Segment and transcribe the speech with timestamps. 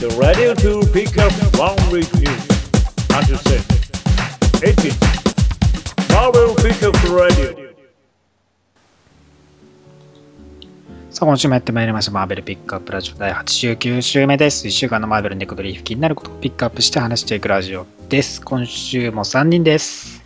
[0.00, 2.48] The radio to pick up one week news.
[3.12, 3.60] Understand?
[4.64, 4.96] 18.
[6.08, 7.74] Marvel Pickup Radio.
[11.10, 12.12] さあ、今週もやってまいりました。
[12.12, 14.66] マーベルピックアップラジオ第89週目です。
[14.68, 18.40] 1週間のマーベルネコドリーフ気になることをピックアップして話していくラジオです。
[18.40, 20.22] 今週も3人です。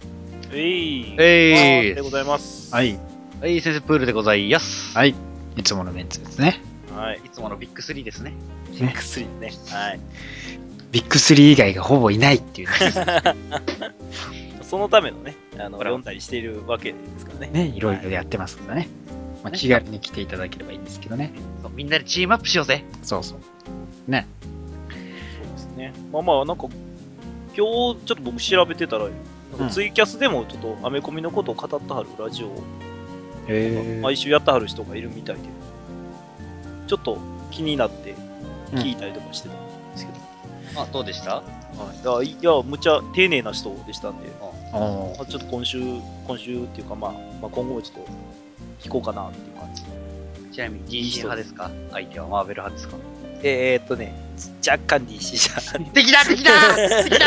[0.53, 1.17] えい。
[1.19, 2.73] えいでございます。
[2.73, 2.97] はい。
[3.41, 4.97] はい、先生プールでございます。
[4.97, 5.17] はい。
[5.57, 6.74] いつものメンツですね。
[6.95, 7.21] はい。
[7.25, 8.33] いつものビッグ3ですね。
[8.71, 9.53] ビッグスリーね。
[9.69, 10.01] はい。
[10.93, 12.75] ビッグ3以外がほぼいないっていうね。
[14.63, 17.51] そのためのね、あの、読んだりしているわけですからね。
[17.53, 18.89] ね、いろいろやってますからね。
[19.43, 21.33] まあ、気軽に来ていただければいいんですけどね。
[21.75, 22.85] みんなでチームアップしようぜ。
[23.03, 23.39] そうそう。
[25.37, 25.93] そうですね。
[26.13, 26.75] まあまあ、なんか、今
[27.55, 29.09] 日ちょっと僕調べてたら、
[29.59, 32.63] なんかツイキャスでもちょっとアメコミのことを語ってはるラジオを
[33.49, 35.43] へ毎週やってはる人がいるみたいで、
[36.87, 37.19] ちょっと
[37.51, 38.15] 気になって
[38.73, 39.59] 聞いたりとかしてたん
[39.93, 40.13] ですけ
[40.75, 41.37] ど、あ、どうでした？
[41.37, 41.43] は
[42.23, 44.29] い、いや、いやむちゃ丁寧な人でしたんで、
[44.73, 45.81] おまあ、ちょっと今週、
[46.27, 48.11] 今週っていうか、まあ、まあ、今後もちょっと
[48.81, 49.83] 聞こうかなっていう感じ。
[50.53, 51.71] ちなみに DC 派ですか？
[51.91, 52.29] 相手は？
[52.29, 52.97] マーベル派ですか？
[53.43, 54.15] えー、っとね、
[54.67, 55.85] 若干 DC じゃん。
[55.93, 56.51] 敵だ敵だ
[57.05, 57.27] 敵だ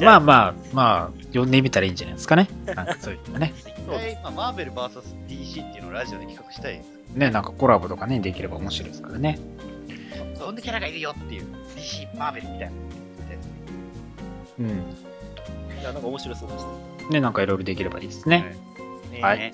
[0.00, 2.48] まあ まあまあ、呼んでみたらいいんじゃないですかね。
[2.66, 3.52] なんかそういうのね。
[4.22, 6.82] まあ、マーベル VSDC っていうのをラジオで企画したい。
[7.14, 9.38] ね、なんかコラボとかね、できれば面白いですからね。
[10.38, 11.46] そんなキャラがいるよっていう。
[11.76, 12.72] DC マーベルみたいな。
[14.58, 14.68] うん。
[14.68, 16.64] いや、なんか面白そうでし
[17.04, 17.12] た。
[17.12, 18.56] ね、なんかいろいろできればいいですね。
[19.12, 19.52] ねはいね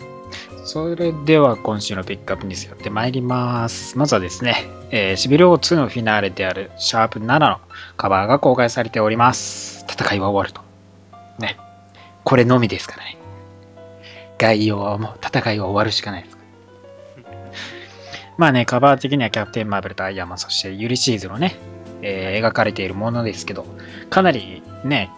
[0.64, 3.98] それでは今週のピックアップニュースやってまいります。
[3.98, 7.60] まずはですね、えー、シビル王2のフィナーレであるシャープ7の
[7.96, 9.84] カバーが公開されております。
[9.88, 10.62] 戦いは終わると。
[11.38, 11.58] ね。
[12.24, 13.16] これのみですからね。
[14.38, 16.38] 概要はもう戦いは終わるしかないです。
[18.38, 21.56] まあね、カバー的にはキャプテン・マーベルとアイアンマン、そしてユリシーズのね、
[22.02, 23.66] えー描かれているものですけど、
[24.10, 25.10] かなりね、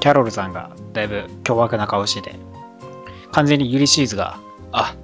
[0.00, 2.36] キャロルさんがだいぶ凶悪な顔してて、
[3.32, 4.38] 完全にユリシーズが、
[4.72, 4.94] あ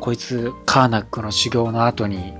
[0.00, 2.34] こいつカーナックの修行の後に、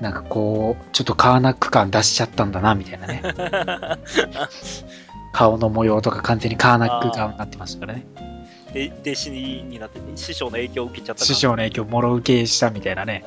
[0.00, 3.22] なんかこう、ちょっとカーナック感出しちゃったんだな、みたいなね。
[5.32, 8.06] 顔の模様とか完全にカーナック顔になってましたからね。
[8.72, 13.24] で弟子になって、ね、師匠の影響を受けちゃった師匠の影響もろ受けしたみたいなね、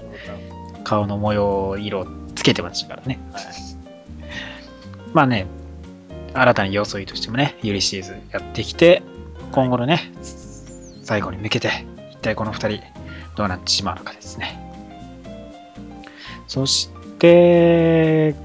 [0.76, 3.20] な顔の模様、色つけてましたからね。
[3.34, 3.78] はい
[5.14, 5.48] まあね、
[6.34, 9.02] 新たに装いとしてもね、ユリシーズやってきて、
[9.52, 10.12] 今後のね、
[11.08, 11.72] 最後に向けて、
[12.12, 12.82] 一体この二人、
[13.38, 14.60] どうなってしまうのかですね。
[16.50, 18.36] そして、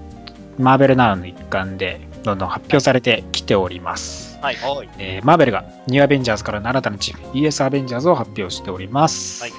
[0.59, 4.39] マーベルナウの一環で、どんどん発表されてきております。
[4.41, 4.57] はい。
[4.99, 9.43] えーマーベルがニューアベンジャーズからの新たなチーム、US アベンジャーズを発表しております。
[9.43, 9.53] はい。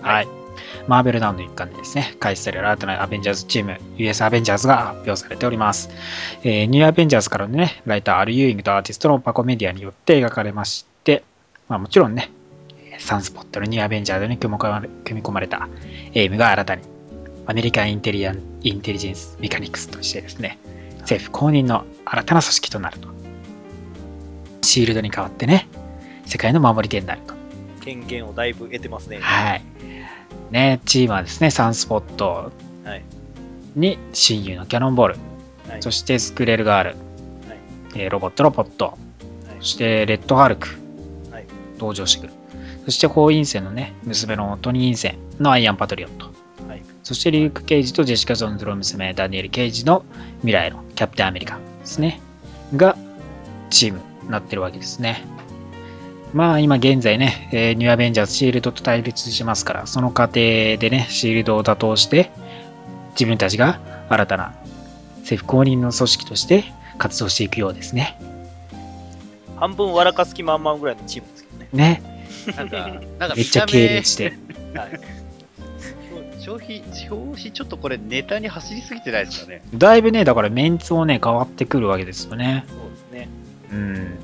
[0.00, 0.28] はい。
[0.88, 5.90] マーベルナウの一環でですね、開始される新たなアベンジャーズチーム、US アベンジャーズが発表されております。
[6.42, 11.22] えーニューアベンジャーズからのね、ライター、アル・ユーイングとアーティストのパコ・メディナによって描かれまして、
[11.68, 12.30] まあもちろんね、
[12.98, 15.68] サンスポットのニューアベンジャーズに組み込まれた
[16.14, 16.82] エイムが新たに、
[17.46, 20.58] アメリカンインテリアンインテリジェンスメカニクスとしてですね、
[21.00, 23.08] 政府公認の新たな組織となると。
[24.62, 25.68] シールドに代わってね、
[26.24, 27.34] 世界の守り手になると。
[27.80, 29.18] 権限をだいぶ得てますね。
[29.20, 29.62] はい。
[30.50, 32.52] ね、チームはですね、サンスポット
[32.84, 33.04] はい。
[33.76, 35.14] に親友のキャノンボール、
[35.68, 35.82] はい。
[35.82, 36.98] そしてスクレルガール、はい
[37.94, 38.96] えーロボットのポット、はい
[39.60, 40.68] そしてレッドハルク、
[41.30, 41.46] はい
[41.78, 42.32] 登場してくる。
[42.86, 46.26] そしてホーインセンのね、娘のトニー・インセンのアイアン・パトリオット。
[46.68, 50.04] はいそしてリューク・ケイジとジェシカ・ジョーンズの娘、ダニエル・ケイジの
[50.40, 52.20] 未来のキャプテン・アメリカですね。
[52.74, 52.96] が、
[53.70, 55.24] チームになってるわけですね。
[56.32, 62.30] まあ今現在ね、えーニューアベンジャーズシールドと対立しますから、その過程でね、シールドを打倒して、
[63.12, 64.54] 自分たちが新たな
[65.20, 66.64] 政府公認の組織として
[66.98, 68.16] 活動していくようですね。
[69.56, 71.68] 半分笑かす気満々ぐらいのチームですけどね。
[71.72, 72.15] ね。
[72.54, 72.76] なんか、
[73.18, 74.32] なんかめっちゃ敬礼して。
[74.74, 75.00] はい。
[76.38, 79.62] 消費、消費ちょっとこれネタに走りすぎてないですかね。
[79.74, 82.64] だいぶね、だからメンツもね、変わってくるわけですよね。
[82.68, 83.28] そうですね。
[83.72, 84.18] うん。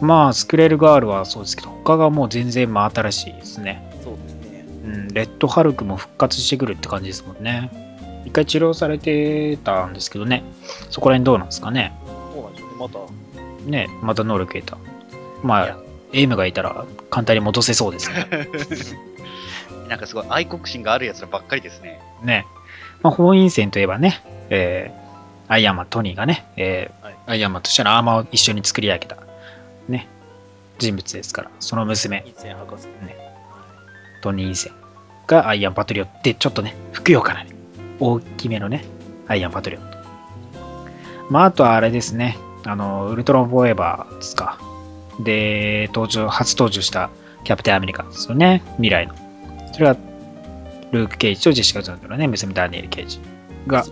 [0.00, 3.82] まあ、スクレルガールはそうですけど、他がもう全然真新しいですね。
[4.04, 4.64] そうですね。
[4.84, 7.70] うん、レッドハルクも復活してくるって感じですもんね。
[8.24, 10.44] 一回治療されてたんですけどね、
[10.90, 11.92] そこら辺どうなんですかね。
[12.32, 12.76] そうなんでしょうね。
[12.78, 14.78] また、ね、また能力得た。
[15.42, 15.76] まあ、
[16.14, 18.26] エイムがいたら簡単に戻せそうですね。
[19.88, 22.00] なんかすごい愛国心があるやつらばっかりですね。
[22.22, 22.46] ね。
[23.02, 25.04] まあ、ホーインセンといえばね、えー
[25.46, 29.16] アイアンマン、トニーがね、えーはいアイアンマンとしてのアーマーを一緒に作り上げた、
[29.88, 30.08] ね、
[30.78, 32.34] 人物ですから、その娘、ね
[34.22, 34.72] トニー・インセン
[35.26, 37.50] がアイアンパトリオットで、ちょっとね、ふくよかなね、
[38.00, 38.84] 大きめのね、
[39.28, 39.98] アイアンパトリオット。
[41.30, 44.58] まあ、あとはあれですね、あの、ウルトラフォーエバーですか。
[45.20, 47.10] で、登場、初登場した
[47.44, 49.14] キャプテンアメリカですよね、未来の。
[49.72, 49.96] それは、
[50.92, 53.20] ルーク・ケイジとジェシカ・ジョーンズのね、娘ダニエル・ケイジ
[53.66, 53.84] が、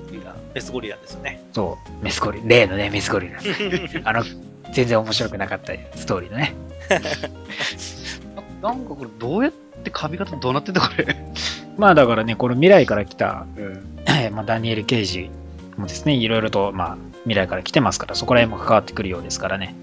[0.54, 1.42] メスゴリラですよね。
[1.52, 3.38] そう、メスゴリ、例のね、メスゴリラ。
[4.04, 4.24] あの、
[4.72, 6.54] 全然面白くなかったストーリーのね。
[8.62, 9.52] な なんかこれどうやっ
[9.82, 11.16] て髪型どうなってんだこれ。
[11.78, 13.92] まあだからね、この未来から来た、うん。
[14.34, 15.30] まあ、ダニエル・ケイジ
[15.76, 19.74] もですね、いろいろと、まあ、未来から来てますから、そこら辺も関わってくるようですからね。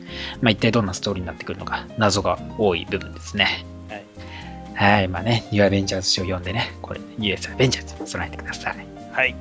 [0.41, 3.65] まあ一体どんなストーリーになってくるのか、謎が多い部分ですね。
[3.89, 4.05] はい。
[4.97, 8.75] はい、まあね、ニューアベンジャーズ賞読んでね、これ、US アベンジャーズに備えてください。
[9.11, 9.35] はい。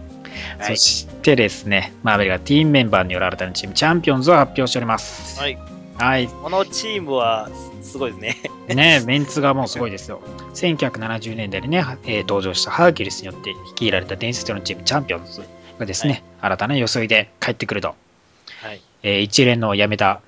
[0.63, 5.41] そしてですね、マーベルがティーンメンバーによる新たなチーム、チャンピオンズを発表しております。
[5.41, 5.59] はい。
[5.99, 6.29] はい。
[6.29, 7.49] このチームは
[7.83, 8.75] すごいですね。
[8.75, 10.21] ね、メンツがもうすごいですよ。
[10.55, 15.43] 1970年代にね、えー登場したハーキュリスによって率いられた伝説のチーム、チャンピオンズ
[15.79, 17.95] がですね、新たな装いで帰ってくると。
[18.63, 18.81] はい。
[19.03, 20.21] えー一連のやめた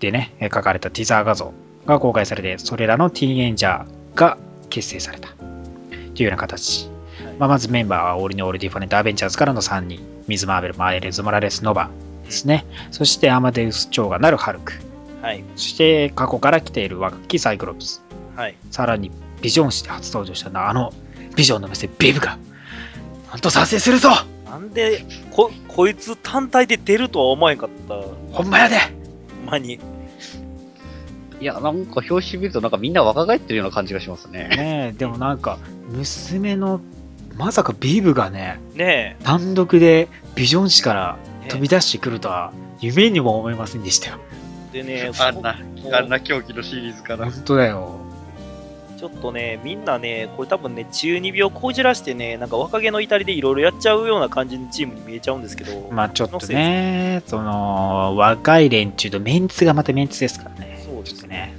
[0.00, 1.52] でね、えー書かれたティザー画像
[1.86, 4.38] が公開されて、それらのティーンエンジャーが
[4.70, 5.28] 結成された。
[5.28, 6.88] というような形。
[7.38, 10.00] まあ、まずメンバーはオールニューオールディファレントアベンジャーズからの3人。
[10.26, 11.90] ミズ・マーベル、マイレズ・モラレス・ノバ
[12.24, 12.64] ですね。
[12.90, 14.72] そしてアマデウス長がなるハルク。
[15.22, 15.44] はい。
[15.54, 18.02] そして過去から来ている若きサイクロプス。
[18.34, 18.56] はい。
[18.70, 19.10] さらに
[19.40, 20.92] ビジョン誌で初登場したあの
[21.36, 22.38] ビジョンの店ビブが。
[23.30, 24.10] なんと賛成するぞ
[24.56, 27.94] なんで、こ、こいつ単体で出るとは思えんかった。
[27.94, 29.78] ほほんまやでんまに。
[31.38, 34.48] いや、なんか表紙見るとなんかみんな若返ってるような感じがしますね。
[34.48, 35.58] ねえ、でもなんか、
[35.90, 36.80] 娘の、
[37.36, 41.48] まさかビブがね、ね単独でビジョン誌からえ。
[41.50, 44.16] 飛び出してくるとは、夢にも思いませんでしたよ。
[44.72, 45.60] でね、あんな、
[46.08, 47.42] な狂気のシリーズから本。
[47.44, 48.05] 当だよ。
[48.96, 60.82] ちょっとね、みんなね、これ多分ね、中二病こじらしてね、なんか若気の至りでいろいろやっちゃうような感じのチームに見えちゃうんですけど、まあちょっとね、その、若い連中とメンツがまたメンツですからね。
[60.84, 61.54] そうですね。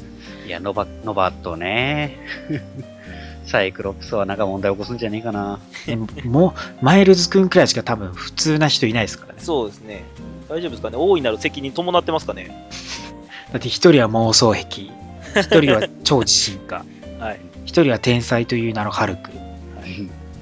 [0.45, 2.17] いや、ノバ、ノバとね。
[3.45, 5.59] サイクロプスはなんか問題起こすんじゃねえかな。
[6.25, 9.39] もう、マイルズ君くらいしか多分普通な人いないですからね。
[9.41, 10.03] そうですね。
[10.49, 12.67] 大丈夫ですかね大いなる責任伴ってますかね
[13.51, 14.89] だって一人は妄想癖、
[15.35, 16.83] 一人は超自信家、
[17.19, 17.39] はい。
[17.65, 19.31] 一人は天才という名のハルク、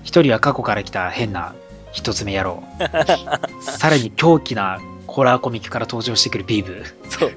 [0.04, 1.56] 一人は過去から来た変な
[1.92, 2.64] 一つ目野郎、
[3.62, 6.84] さらに狂気なホラーコミックから登場してくるビーブ。
[7.10, 7.36] そうね。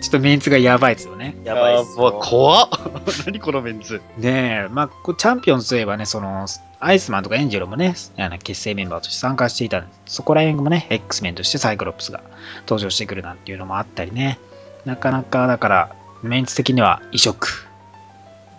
[0.00, 1.36] ちょっとメンツがやばいですよね。
[1.44, 2.18] やばいっすよ。
[2.22, 2.68] 怖っ
[3.26, 4.00] 何このメンツ。
[4.16, 6.46] ねえ、まあ、こうチャンピオンズといえばね、その、
[6.78, 12.22] アイスマンとかエンジェルもね、あの結成メンバーとして参加していたんで、そこら辺もね、X メンとしてサイクロプスが
[12.62, 14.38] 登場してくるなんていうのもあったりね、
[14.86, 15.90] なかなか、だから、
[16.22, 17.69] メンツ的には異色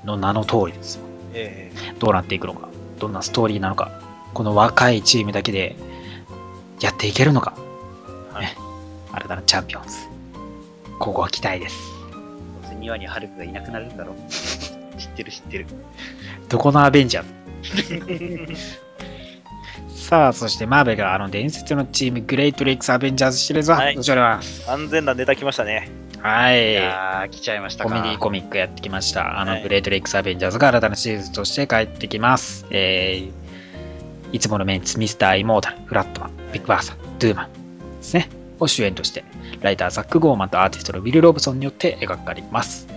[0.04, 1.04] の名の通りですよ。
[1.34, 2.70] えどうなっていくのか、
[3.00, 3.92] どんなストーリーなのか、
[4.34, 5.76] この若いチームだけで
[6.80, 7.54] やっていけるのか、
[8.34, 8.56] はいね、
[9.12, 9.98] 新たなチャンピオンズ。
[11.00, 11.78] ここは期待です。
[12.12, 14.16] どうせ庭にハルクがいなくなるんだろ。
[14.98, 15.66] 知ってる知ってる。
[16.50, 18.82] どこのアベンジャーズ？
[20.02, 24.68] さあ、そしてマーベルがあの伝説のチーム、グレートレイクスアベンジャーズシリーズははいどちます。
[24.68, 25.90] ー、安全なネタ来ましたね。
[26.20, 26.72] はい。
[26.72, 27.90] いやー、来ちゃいましたか。
[27.90, 29.40] コメディコミックやってきました。
[29.40, 32.66] あの、はいグレートレイクスアベンジャーズが新たなシリーズとして帰ってきます。
[32.72, 38.28] えー、いつものメンツ、ミスター・イモータル、フラットマン、ビッグバーサー、ドゥーマンですね。
[38.60, 39.24] を主演として、
[39.62, 42.88] ライター、ザック・ゴーマンとアーティストのウィル・ロブソンによって描かれます。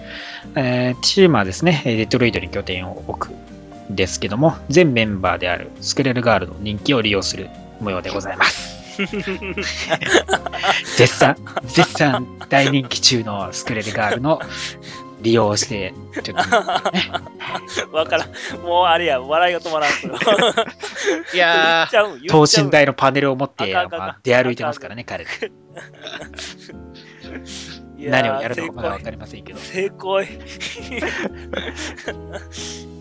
[0.56, 3.53] えー、チームはですね、デトロイトに拠点を置くん
[3.94, 7.48] ですけども、全メンバーであるスクレルガールの人気を利用する
[7.80, 8.74] 模様でございます。
[10.96, 14.40] 絶賛、絶賛大人気中のスクレルガールの
[15.20, 16.44] 利用をして、ちょっと、
[17.96, 18.28] わからん。
[18.62, 19.90] もうあれや、笑いが止まらん。
[21.34, 21.88] いや
[22.28, 25.26] 等身大のパネルを持って、まあ出歩いてますからね、彼
[28.10, 29.58] 何をやるのかまだわかりませんけど。
[29.58, 30.26] せこい。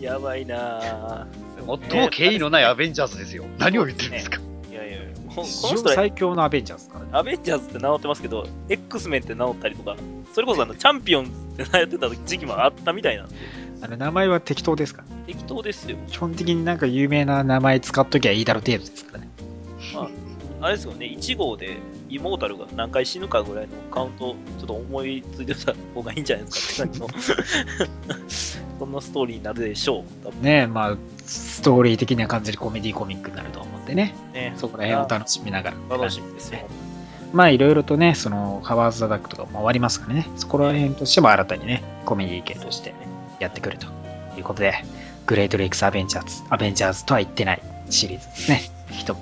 [0.00, 3.44] やばいな最も敬意のないアベンジャーズですよ。
[3.58, 4.38] 何を言ってるんですか。
[4.70, 7.10] いやいや、ここの史上人ら最強のアベンジャーズからね。
[7.12, 9.96] アベンジャーズって名乗ってますけど、X メンって名乗ったりとか、
[10.34, 13.34] それこそあのチャンピオンって名乗ってた時期もあったみたいなんで、
[13.80, 15.02] あの名前は適当ですか？
[15.08, 15.16] ら。
[15.26, 15.96] 適当ですよ。
[16.08, 19.28] 基本的になんか有名な名前使っときゃいいだろう程度ですからね。
[20.60, 21.76] あれですよね、1号で
[22.08, 27.20] イモータルが何回死ぬかぐらいのカウント、ちょっと思いついてた方がいいんじゃないですかって感じの、
[28.78, 30.04] そんなストーリーになるでしょう。
[30.24, 35.96] 多分ねまあ、ストーリー的には完全にコメディコミックになると思うんでね、ね、そこら辺を楽しみながら。
[35.96, 36.60] 楽しみですよ。
[37.32, 42.94] まあいろいろとね、そのハワーズ・ザ・ダックとかも終わりますからね、そこら辺としても新たにね、コメディ系として
[43.40, 43.86] やってくると
[44.36, 44.74] いうことで、
[45.26, 48.58] グレート・レイクス・アベンジャーズ、アベンジャーズとは言ってないシリーズですね。
[48.88, 49.20] ぜひとも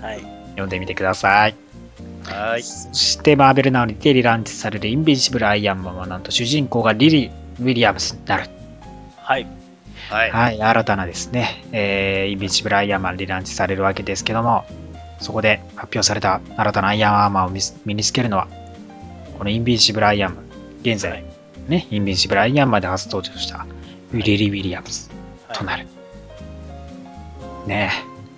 [0.00, 0.20] はい。
[0.50, 1.67] 読んでみてください。
[2.30, 2.62] はい。
[2.62, 7.30] そしてマーベルナウにてリランチされるインビジブル・アイアンマンはなんと主人公がリリー・
[7.60, 8.48] ウィリアムスになる。
[9.16, 9.46] はい。
[10.10, 10.30] はい。
[10.30, 14.64] はい、新たなですね、えーインビジブル・アイアンマンリランチされるわけですけども、
[15.20, 18.48] そこで発表された新たなアイアンアーマーを身身につけるのは、
[19.36, 20.44] このインビジブル・アイアンマン、
[20.82, 21.24] 現在、
[21.66, 23.66] ね、インビジブル・アイアンマンで初登場した
[24.12, 25.10] ウィリリー・ウィリアムス
[25.52, 25.86] となる。
[27.66, 27.90] ね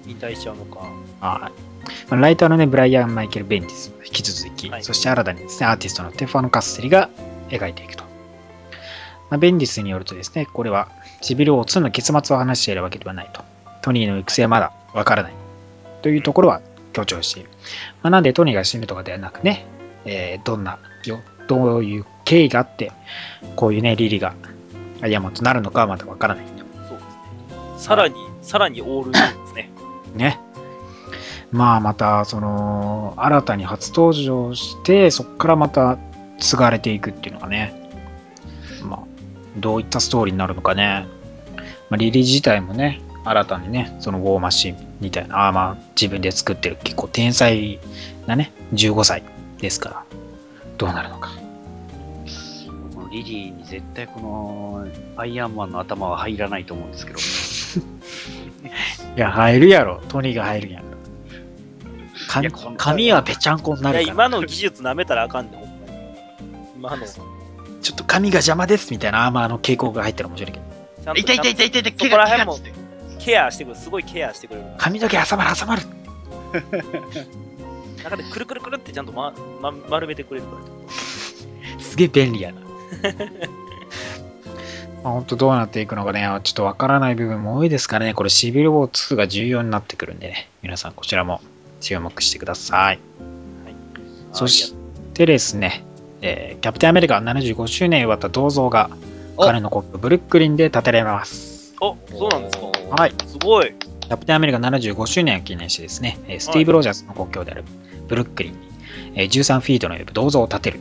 [0.07, 0.81] 引退しちゃうのか。
[1.23, 1.70] え、はい
[2.09, 7.11] まあライターのね、ブライアン・マイケル・ベンティスも引き続き、はいそして新たにですね、アーティストのテファノ・カッセリが
[7.49, 8.05] 描いていくと。
[9.31, 10.89] まあ、ベンディスによるとですね、これは
[11.21, 13.43] シビル王2の結末を話しているわけではないと。
[13.83, 15.33] トニーの行く末はまだわからない。
[16.03, 16.61] というところは
[16.93, 17.51] 強調している。
[18.03, 19.67] まあ、なんでトニーが死ぬとかではなくね、
[20.05, 22.93] えーどんなよ、どういう経緯があって、
[23.57, 24.35] こういうね、リリが
[25.01, 26.65] アイアンマンとなるのかはまだわからないと。
[26.89, 27.79] そうですね。
[27.79, 29.19] さらに、さらにオールで
[29.49, 29.71] すね。
[30.15, 30.41] ね。
[31.53, 35.99] まあまた、その、新たに初登場して、そこからまた
[36.39, 37.75] 継がれていくっていうのがね、
[38.85, 39.01] まあ、
[39.57, 41.07] どういったストーリーになるのかね。
[41.89, 47.79] まあ、リリー自体もね、新たにね、そのウォーマシンみたいなアーマー自分で作ってる結構天才
[48.27, 49.23] なね、15歳
[49.59, 50.05] ですから、
[50.79, 51.31] どうなるのか。
[53.11, 57.19] リリーに絶対このアイアンマンの頭は入らないと思うんですけど。
[59.17, 60.01] いや、入るやろ。
[60.09, 60.90] トニーが入るやん。
[62.77, 64.27] 髪はぺちゃんこにないるや、から。
[64.29, 65.69] 今の技術舐めたらあかんねん、ほん
[66.81, 66.97] まに。
[66.97, 67.07] 今の。
[67.07, 67.21] ち
[67.83, 70.65] ちょっと髪が邪魔ですみたいなアーマーの傾向が入ったら面白いけど。
[71.17, 71.93] 痛い痛い痛い痛い痛い、
[72.63, 72.73] て。
[73.19, 73.81] ケアしてくれる。
[73.81, 74.67] すごいケアしてくれる。
[74.79, 75.83] 髪の毛挟まる挟まる。
[78.05, 80.63] 中でくるくるくるってちゃんと、まま、丸めてくれるから。
[81.83, 82.61] すげえ便利やな。
[85.03, 91.41] まあ、本当どうなっていくのかね、ちょっとわからない部分も多いですからね、これシビルウォー2が重要になってくるんでね、皆さんこちらも
[91.81, 92.99] 注目してください。
[94.33, 94.75] そし
[95.15, 95.83] てですね、
[96.23, 98.91] えーキャプテンアメリカ75周年を祝った銅像が
[99.37, 101.75] お彼の国土ブルックリンで建てられます。
[101.81, 102.67] お、そうなんですか？
[102.91, 103.13] はい。
[103.27, 103.75] すごい。
[104.01, 107.65] キャプテンアメリカ75周年を記念してですね、えースティーブ・ロジャースの国境である
[108.09, 108.59] ブルックリンに、
[109.15, 110.81] えー13フィートの銅像を建てる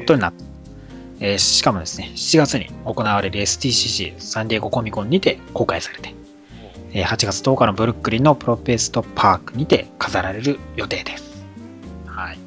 [0.00, 0.44] ことになった。
[1.20, 6.19] えーしかもですね、7月に行われる STCC サンディエゴコミコンにて公開されて、えー
[6.92, 11.44] 8月10日のブルックリンのプロペストパークにて飾られる予定です。
[12.06, 12.38] はい。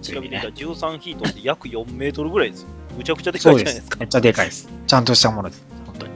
[0.00, 2.68] ちなみに13フィートって約4メートルぐらいですよ。
[2.96, 3.98] むちゃくちゃでかいうじゃないですすか。
[3.98, 4.68] めっちゃでかいです。
[4.86, 5.64] ちゃんとしたものです。
[5.86, 6.12] 本当に。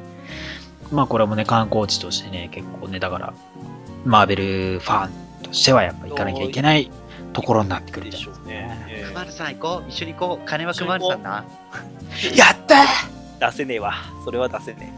[0.92, 3.34] まあこれもね、観光地としてね、結構ね、だから、
[4.04, 6.90] マーベルファンとしてはやっぱ行かなきゃいけない
[7.32, 8.86] ところになってくるでしょうね。
[8.88, 9.88] えくまるさん行こう。
[9.88, 10.46] 一緒に行こう。
[10.46, 11.44] 金はくまるさんな。
[12.34, 12.36] う。
[12.36, 13.94] やったー出せねえわ。
[14.24, 14.92] それは出せね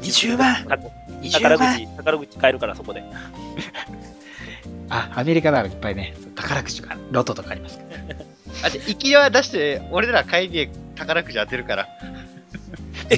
[0.00, 0.36] !20 え。
[0.36, 0.90] 万た !20
[1.30, 3.02] 宝万口、宝口買えるから、そこで。
[4.88, 8.16] あ、アメリカならいっぱいね、宝くじとか、ロトとかありますから。
[8.68, 11.88] あ、じゃあ行きは出して、俺ら帰りで宝くじ当てるから。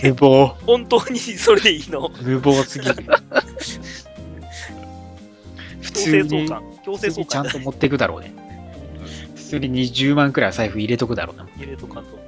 [0.02, 0.46] 無謀。
[0.66, 2.10] 本当にそれでいいの？
[2.22, 2.94] 無謀すぎる。
[5.80, 6.48] 普強通に。
[6.84, 8.32] 強制送還にちゃんと持ってくだろうね。
[9.34, 11.46] 普通に20万くらい財布入れとくだろうな。
[11.56, 12.25] 入れとかんとね。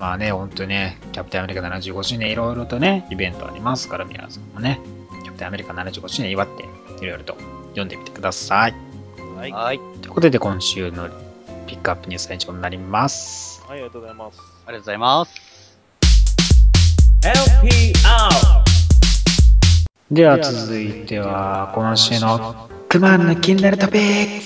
[0.00, 4.80] まあね、ほんとね、キャプテンアメリカ75周年いろいろとね、イベントありますから、皆さんもね、
[5.24, 6.64] キャプテンアメリカ75周年祝って、
[7.04, 7.36] いろいろと
[7.72, 8.74] 読んでみてください。
[9.36, 9.52] はい。
[9.52, 9.78] はい。
[10.00, 11.10] ということで、今週の
[11.66, 13.62] ピックアップニュースは以上になります。
[13.68, 14.40] はい、ありがとうございます。
[14.40, 15.60] ありがとうございます。
[17.20, 18.64] LPR
[20.10, 24.40] では続いては、今週のクマンの気になるトピッ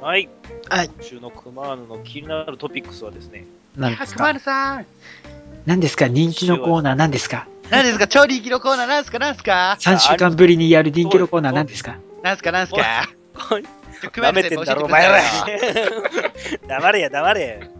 [0.00, 0.28] クはい。
[0.68, 3.44] はい今週のクマーヌの気になるトピックスはですね、
[3.76, 4.86] 何ですくまかるさん。
[5.66, 6.08] 何ですか？
[6.08, 7.48] 人気のコーナー何ですか？
[7.70, 8.06] 何ですか？
[8.06, 9.18] 超人気のコーナーなんすか？
[9.18, 11.96] なんすか ?3 週間ぶりにやる人気のコーナー何ですか？
[12.22, 12.52] なんすか？
[12.52, 12.80] なんすか？
[14.12, 15.20] 舐めてんだろ、お前ら。
[16.68, 17.70] 黙れや、黙れ。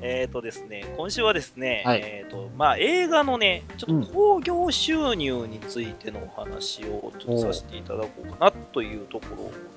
[0.00, 2.00] えっ、とですね、今週はですね、はい。
[2.02, 9.26] えっ、と、まあ、映画のね、ちょっと興行収入についてのお話をちょっとさせていただこうかなというとこ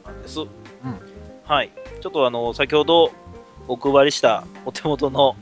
[0.06, 0.40] ろなんです。
[1.44, 1.72] はい。
[2.02, 3.12] ちょっとあの、先ほど
[3.68, 5.36] お配りしたお手元の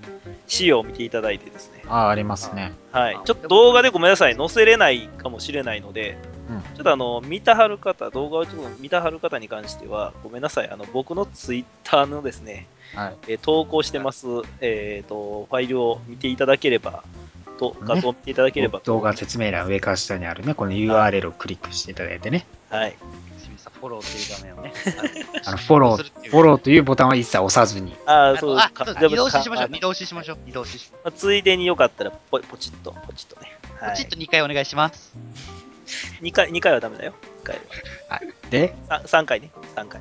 [0.48, 2.74] 資料を見ていただいてですね、ああ、ありますね。
[2.92, 3.20] はい。
[3.26, 6.18] ちょっと動画でごめんなさい、載せれないかもしれないので、
[6.50, 13.16] うんちょっとあの、見たはる方、動画をちょっと見たはる方に関しては、ごめんなさい、あの、僕のツイッターのですね、はい。
[13.28, 14.28] えー投稿してます、
[14.62, 17.04] えっ、と、ファイルを見ていただければ、
[17.58, 22.96] と、画像を見ていただければと動画説明欄上か下にあるね、この URL をクリックしていただいてね、はい。
[23.84, 24.74] フォローっていう画面をね。
[25.46, 29.68] あのフォロー、フォローというボタンは一切押さずに、ああ、あそうかあそう二度押ししましょう。
[29.68, 30.38] か二度押ししましょう。
[30.46, 33.58] 二度押ししまあついでによかったらポ、ポチッと、ポチッとね。
[33.80, 35.14] はいポチッと2回お願いします。
[36.22, 37.14] 2回、二回はダメだよ。
[37.44, 37.60] 2回
[38.50, 39.04] で、は。
[39.04, 39.52] 3, 回ね。
[39.76, 40.00] 3回。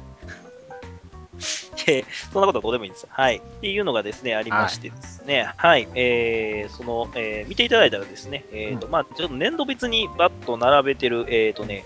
[1.84, 3.08] で、そんなことはどうでもいいんですよ。
[3.10, 3.38] はい。
[3.38, 5.88] っていうのがですね、ありましてですね、はい。
[5.94, 11.84] えー、その、えー見ていただいたらですね、えっ、と、まあちょっと年度別にバッと並べてる、えっ、とね、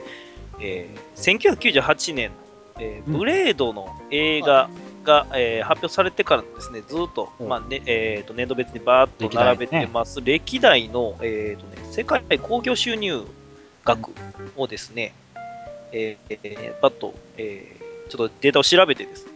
[0.61, 2.31] えー、1998年、
[2.79, 4.69] えーうんブレードの映画
[5.05, 13.25] が、えー発表されてからですね、ずっと、うんまあねえー、と年度別にバーッと並べてます、歴代の、えーとね、世界興行収入
[13.85, 14.11] 額
[14.57, 15.15] をですね、
[15.93, 19.33] えーえーバッと、えーちょっとデータを調べてですね、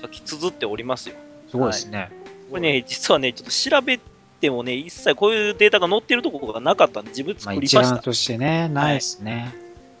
[0.00, 1.16] 書き綴っておりますよ。
[1.50, 2.10] すごいですね。
[2.50, 4.00] これね、実はね、ちょっと調べ
[4.40, 7.80] てもね、一切こういうデータが載ってるところがなかったんで、自分まあ、作りました。
[7.80, 9.54] 一覧としてね、ないですね。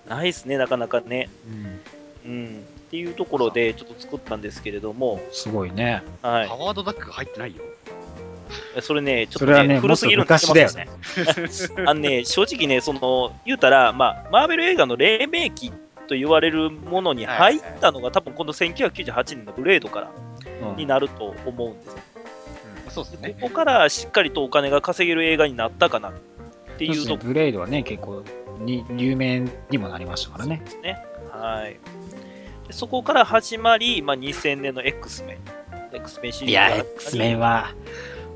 [0.08, 1.28] ないですね、なかなかね。
[2.24, 2.30] うん。
[2.30, 2.64] うん。
[2.86, 6.02] っていうところで、ちょっと作ったんですけれども、すごいね。
[6.22, 6.54] はいハ。
[6.54, 7.62] ワードダックが入ってないよ。
[8.80, 10.88] それね、ちょっとね、もっと古すぎるん昔だよね。
[11.86, 15.72] あのね、正直ね、その、言うたら、まあ、マーベル映画の黎明期
[16.06, 20.10] と言われるものに入ったのが、多分この1998年のブレードから
[20.70, 21.96] うんになると思うんです。
[22.90, 23.36] そうですね。
[23.40, 26.12] ここからしっかりとお金が稼げる映画になったかなっ
[26.78, 28.22] ていうとこブレイドはね、結構
[28.58, 30.62] に有名にもなりましたからね。
[30.64, 30.98] ですね。
[31.30, 31.76] はい。
[32.66, 35.38] でそこから始まり、まあ、2000年の X メン。
[35.92, 37.74] X メンシリーズいや、が X メンは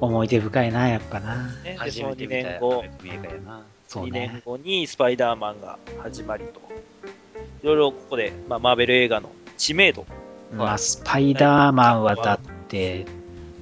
[0.00, 1.48] 思い出深いな、やっぱな。
[1.64, 3.62] ね、その2めて見た年後、映画やな。
[3.88, 4.42] そう2年ね。
[4.44, 6.60] 後にスパイダーマンが始まりと。
[7.62, 10.06] いろいろここで、まあ、マーベル映画の知名度。
[10.54, 13.04] まあ、スパイダーマンはだって、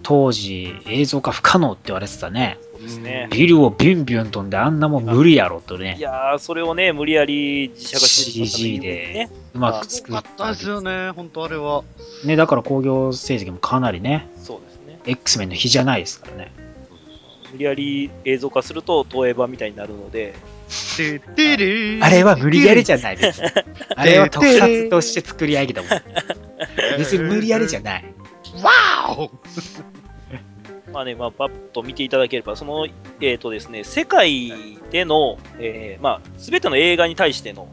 [0.02, 2.58] 当時映像化不可能って言われてたね。
[2.82, 3.28] ですね。
[3.30, 9.30] ビルをビュンビュン飛んであんなもん無理やろといね、やー、それをね、無理やり自社化してしまったという CG でね。
[9.54, 11.84] うまく作っあったですよね、本当あれは。
[12.24, 15.00] ね、だから興行成績もかなりね、そうですね。
[15.06, 16.52] X メンの比じゃないですからね。
[17.52, 20.34] 無理やり映像化すると東映版みたいになるので、
[22.02, 23.42] あれは無理やりじゃないです。
[23.96, 25.90] あれは特撮として作り上げたもん。
[26.98, 28.04] 別に無理やりじゃない。
[28.62, 29.30] わーお
[30.92, 32.86] まあね、まあ、パッと見ていただければ、その、
[33.20, 37.68] えっ、とですね、世界での、えーまあ、すべての映画に対しての、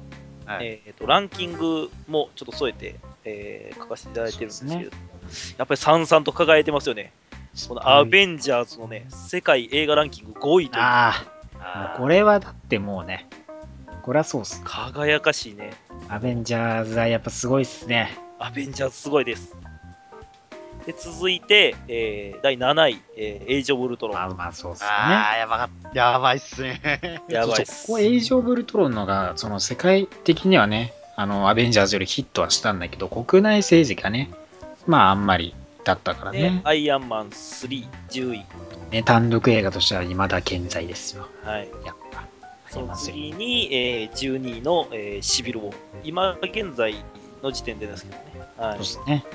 [0.46, 4.82] はいえー、とランキングもちょっと添えて、えー書かせていただいてるんですけども、
[5.58, 7.12] やっぱりさんさんと輝いてますよね。
[7.68, 11.26] このアベンジャーズのね、世界映画ランキング5位という、あ
[11.60, 13.28] あ、これはだってもうね、
[14.04, 14.62] これはそうっす。
[14.64, 15.74] 輝かしいね。
[16.10, 18.18] アベンジャーズはやっぱすごいっすね。
[18.40, 19.56] アベンジャーズすごいです。
[20.86, 24.16] で続いて、えー第7位、えーエイジ・オブ・ウルトロン。
[24.16, 24.94] まあまあそうっすよね。
[24.94, 26.00] あー、やばかった。
[26.00, 26.82] やばいっすね。
[27.30, 27.86] やばいっす。
[27.86, 34.30] そこエイジ・オブ・ウルトロンのが、その世界的にはね、あの、アベンジャーズよりヒットはしたんだけど、国内政治がね、
[34.86, 38.46] まああんまりだったからでね、アイアンマン3、10位。
[38.92, 41.28] ね単独映画としては未だ健在ですよ。
[41.44, 41.70] はい。
[41.86, 42.20] やっぱ。
[42.20, 42.24] あ
[42.70, 42.96] その。
[42.96, 45.76] 次に、えー12位の、えーシビル・ウォー。
[46.04, 46.96] 今現在
[47.42, 48.48] の時点でですけどね。
[48.58, 48.84] はいそうで。
[48.86, 49.26] すね。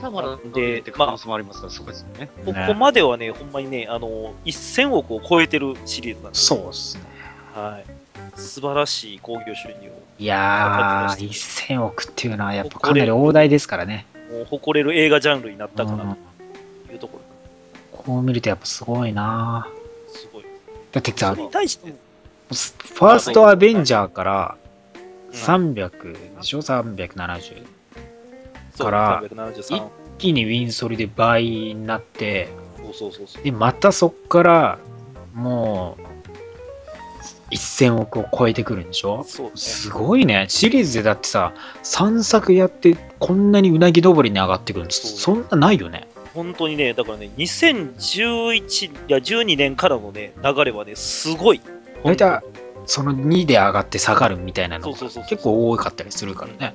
[0.00, 2.28] まだまだで可能性もありますから、そこですよね。
[2.44, 6.70] ここまではね、ほんまにね、あの、1000億を超えてるシリーズなんですそうよ。
[6.70, 7.04] っすね。
[7.54, 8.40] はい。
[8.40, 14.06] 素晴らしい興行収入を、いやー、1000億っていうのはやっぱかなり大台ですからね。
[14.30, 16.16] もう誇れる映画ジャンルになったかうなん
[16.86, 17.18] というとこ
[17.92, 17.98] ろ。
[17.98, 19.68] こう見るとやっぱすごいな
[20.08, 20.44] すごい。
[20.92, 24.68] だってさ、ファーストアベンジャーからうん
[25.30, 27.77] 300でしょ ?370。
[28.78, 29.76] から373。
[29.76, 29.82] 一
[30.18, 32.48] 気にウィンソリで倍になって。
[33.44, 34.78] で、またそっから
[35.34, 35.96] も
[37.50, 39.24] う1000億を超えてくるんでしょ？
[39.24, 39.52] そうね。
[39.56, 40.46] すごいね。
[40.48, 41.52] シリーズでだってさ、
[41.84, 46.08] 3作やってこんなにうなぎ登りに上がってくるのそそんなないよね。
[46.34, 51.60] 本当にね、だからね、2011いや12年からのね、流れはね、すごい。
[52.04, 52.42] 大体
[52.86, 56.74] その2で上がって下がるみたいなのが結構多かったりするからね。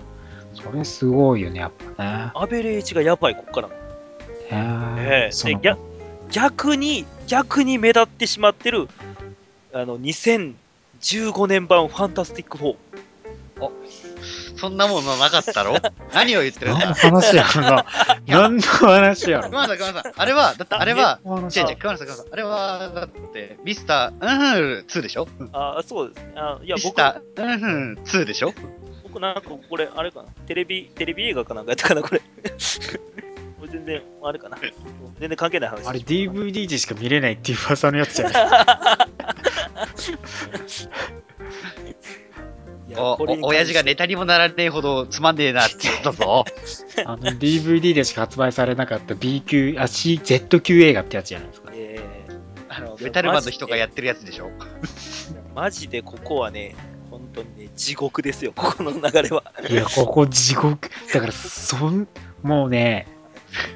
[0.53, 2.31] それすごいよね、やっぱね。
[2.35, 3.73] アベレージがやばい、こっからの。
[4.49, 5.79] へーそので逆
[6.31, 8.87] 逆に、逆に目立ってしまってる、
[9.73, 12.75] あの、2015年版ファンタスティック4。
[14.55, 15.75] そんなものなかったろ？
[16.13, 17.85] 何を言ってるん何のだ話やろな。
[18.27, 19.49] 何の話やろ。
[19.49, 20.13] 熊田さん、熊田さん。
[20.21, 22.25] あれは、だってあれは、違う違う、熊田さん、熊田さん。
[22.31, 25.27] あれは、だって、ミスター、うんふん2でしょ？
[25.53, 26.33] あ、そうですね。
[26.35, 28.53] あいやミ、ス僕、ター、うんふん2でしょ？
[29.13, 30.29] 僕なんかこれ、あれかな？
[30.47, 32.21] テレビ、テレビ映画かなんかやったかな、これ。
[33.71, 34.57] 全然、あれかな。
[35.19, 35.87] 全然関係ない話。
[35.87, 38.33] あれ DVD でしか見れないっていう噂のやつじゃない。
[42.97, 46.45] お、お、親父がネタにもならねえほどつまんねえなって言ったぞ。
[47.05, 51.71] あの DVD でしか発売されなかった B 級、あ、C、Z 級映画ってやつじゃないですか。
[51.73, 51.99] え
[52.69, 56.92] あの、メタルマンの人がやってるやつでしょーマジでここはね、本
[57.33, 59.43] 当にね、地獄ですよ、 ここの流れは。
[59.69, 60.89] いや、ここ地獄。
[61.13, 62.07] だから、そん、
[62.41, 63.07] もうね、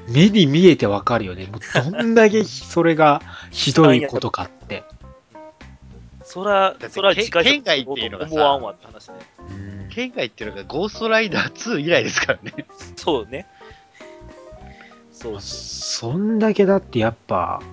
[0.07, 1.47] 目に見えてわかるよね。
[1.47, 4.83] もうどんだけそれがひどいことかって。
[6.23, 9.15] そらそら、け次回県外っていうのがわんわって話ね。
[9.49, 9.67] うん
[9.97, 12.67] 県外っていうのがゴーストライダー2以来ですからね。
[12.95, 13.47] そうね。
[15.11, 15.41] そうそう。
[15.41, 17.63] そんだけだってやっぱ、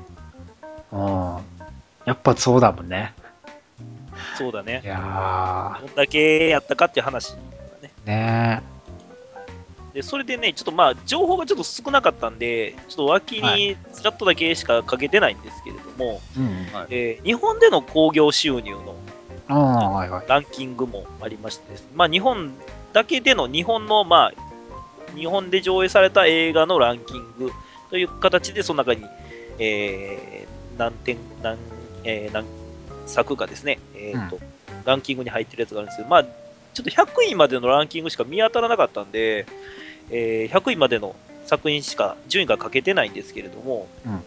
[0.91, 1.39] うん。
[2.07, 3.13] やっぱそうだもんね。
[4.37, 4.87] そうだねい。
[4.87, 7.91] やどんだけやったかっていう話だね。
[8.05, 8.63] ー、ね
[9.95, 16.67] で、それでね、ちょっとまあ、情報がちょっと少なかったんで、ちょっと脇はにちらっとだけしかかけてないんですけれども、うん。
[16.91, 18.97] えー日本での興行収入の。
[20.27, 22.53] ランキングもありましてですね、まあ、日本
[22.95, 27.53] だけでの日本の、まあ、日本で上映された映画のランキング
[27.91, 29.05] という形で、その中に、
[29.59, 31.57] えー何点、何、
[32.03, 32.45] えー何
[33.07, 34.39] 作かですね、えーと
[34.85, 39.47] ランキングに入ってるやつがあるんですけど、まあ、ちょっと100位までのランキングしか見当たらなかったんで、
[40.11, 44.23] えー100位までの作品しか順位が書けてないんですけれども、うん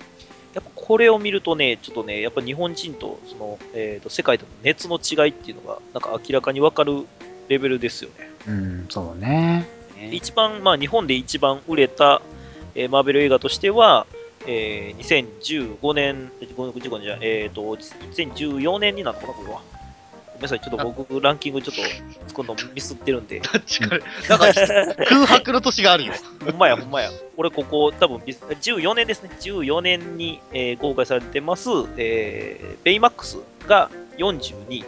[0.53, 7.05] やっぱこれを見るとね、ちょっとね、やっぱ日本人とその、えー、と世界との熱の違いっていうのが、なんか明らかに分かる
[7.47, 8.31] レベルですよね。
[8.47, 9.67] うん、そうね。
[10.11, 12.23] 一番、まあ、日本で一番売れた、
[12.73, 14.07] えーマーベル映画としては、
[14.47, 15.27] えー
[15.77, 19.61] 2015年、15年じゃ、えっ、と、2014年になるのかな、これは。
[20.37, 23.39] ごめんなさい、ちょっと僕、ランキングちょっと作るのミスってるんで。
[23.41, 24.03] 確かに。
[24.29, 24.53] なんか
[25.05, 26.13] 空白の年があるよ。
[26.45, 27.11] ほんまや、ほんまや。
[27.35, 29.31] 俺、ここ、多分ミス14年ですね。
[29.39, 34.83] 14年に、えー公開されてます、えーベイマックスが42い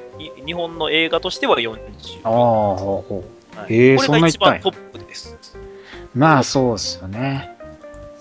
[0.46, 1.78] 日本の映画としては40。
[2.24, 3.24] ああ、ほうほ
[3.56, 5.36] はいへーこれそんな一番トップです。
[6.16, 6.18] う。
[6.18, 7.59] まあそうですよね。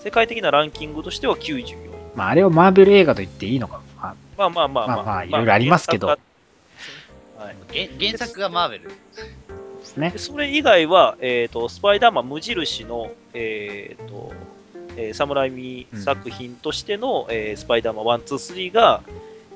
[0.09, 1.89] 世界的なランキングとしては94位。
[2.15, 3.79] まああれをマーベル映画と言っていいのか。
[3.95, 6.25] まあまあまあまあまあまあいろいろありますけど原作
[7.37, 7.55] がはい
[7.99, 8.87] 原原作がマーベル。
[8.87, 10.17] ですねで。
[10.17, 14.33] それ以外は、えっ、と、スパイダーマン無印の、えっ、と、
[14.97, 19.03] えーサムライミ作品としての、えースパイダーマン1、2、3が、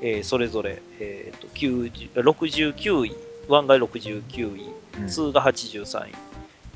[0.01, 3.15] えーそれぞれ、えー、と90 69位、
[3.47, 6.11] 1が69位、うん2が83位、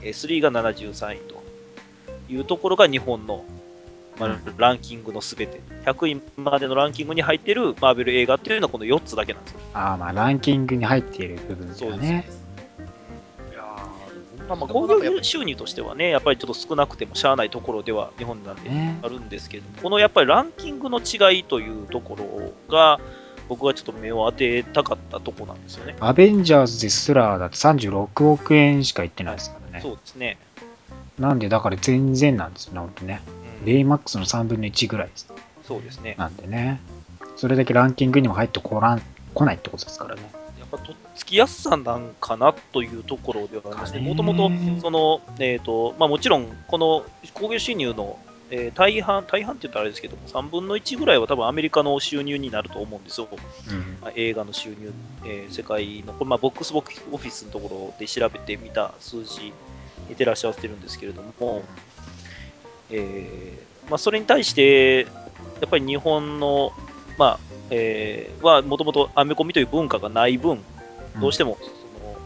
[0.02, 1.44] えー3が73位と
[2.30, 3.46] いうところが日本の、
[4.20, 5.62] まあうんランキングのすべて。
[5.86, 9.60] 100位までのランキングに入っているマーベル映画っていうのはこの4つだけなんですよ。
[9.74, 12.48] ああ、まあランキングに入っている部分ですそうですよね。
[14.48, 23.00] まあ、まあ興行収入としてはね、やっぱりちょっと少なくてもしゃあないところでは日本なんでねあるんですけど、このやっぱりランキングの違いというところが、
[23.50, 25.96] 僕はちょっと目を当てたかったところなんですよね。
[26.00, 29.82] アベンジャーズですらだって36億円しか言ってないですからね。
[29.82, 30.38] そうですね。
[31.20, 33.22] なんでだから全然なんですよね、ほんとね。
[33.84, 35.28] マックスの3分の1ぐらいです。
[35.64, 36.16] そうですね。
[36.18, 36.80] なんでね。
[37.36, 39.02] それだけランキングにも入ってこらん
[39.34, 40.22] 来ないってことですからね。
[40.58, 44.00] やっぱとっつきやすさなんかなというところではありますね。
[44.00, 53.28] かねもともと、その、えっ、と、まあもちろん、この興行収入の、えー大半、大半って言ったらあれですけども、3分の1ぐらいは多分アメリカの収入になると思うんですよ。
[53.32, 53.98] うん。
[54.02, 54.92] まあ映画の収入、
[55.26, 59.54] えー世界の、これまあ、ボックスボックスオフィスのところで調べてみた数字
[60.10, 61.64] に照らし合わせてるんですけれども、
[62.90, 65.08] えーまあ、それに対して、や
[65.66, 66.72] っぱり日本の、
[67.18, 70.64] まあえーはもともとアメコミという文化がない分、
[71.20, 71.66] どうしてもそ
[72.06, 72.18] の、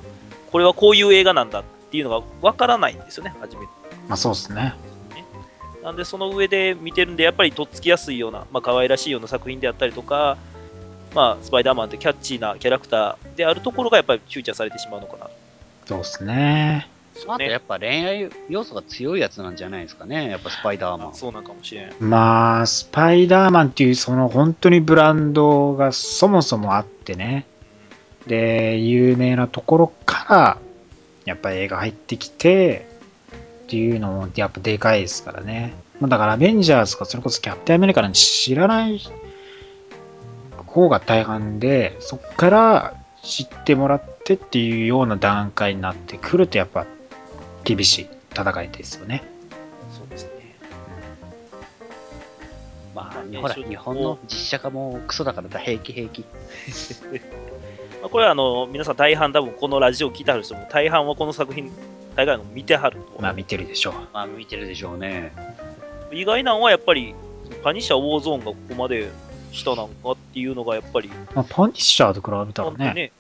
[0.52, 3.68] これはこういう映画なんだっていうのがわからないんですよね、初めて。
[4.08, 4.74] まあそうですね。
[5.84, 10.38] なんで、その上で見てるんで、やっぱりとっつきやすいような、まあ可愛らしいような作品であったりとか、
[11.14, 15.30] まあ、スパイダーマンってキャッチーなキャラクターであるところがやっぱりフューチャーされてしまうのかな。
[15.86, 16.88] そうですね。
[17.28, 20.30] あとやっぱ恋愛要素が強いやつなんじゃないですかね。
[20.30, 21.14] やっぱスパイダーマン。
[21.14, 21.94] そうなんかもしれん。
[22.00, 27.46] まあ、スパイダーマンっていうその本当にブランドがそもそもあってね。
[28.28, 30.58] で、有名なところから、
[31.26, 32.88] やっぱり映画入ってきて、
[33.66, 35.74] っていうのもやっぱでかいですからね。
[36.00, 39.00] まあ、だからアベンジャーズとかそれこそキャプテンアメリカなんて知らない
[40.66, 46.86] 方が大半で、そっから知ってもらってっていうような段階になってくるとやっぱ
[47.64, 49.24] 厳しい戦いですよね。
[49.92, 50.32] そうですね。
[52.96, 56.26] まあ、ねほら、日本の実写化もクソだからだ、平気平気。
[58.02, 61.72] まあ、これはあの皆さん大半多分このラジオを聞いてはる人も大半はこの作品、
[62.16, 63.22] 大概の見てはると。
[63.22, 63.94] まあ見てるでしょう。
[64.14, 65.32] まあ、見てるでしょうね。
[66.12, 67.16] 意外なのはやっぱり、
[67.64, 69.10] パニッシャー・ウォーゾーンがここまで
[69.52, 73.12] したなんかっていうのがやっぱり、まあ、パニッシャーと比べたらね、ね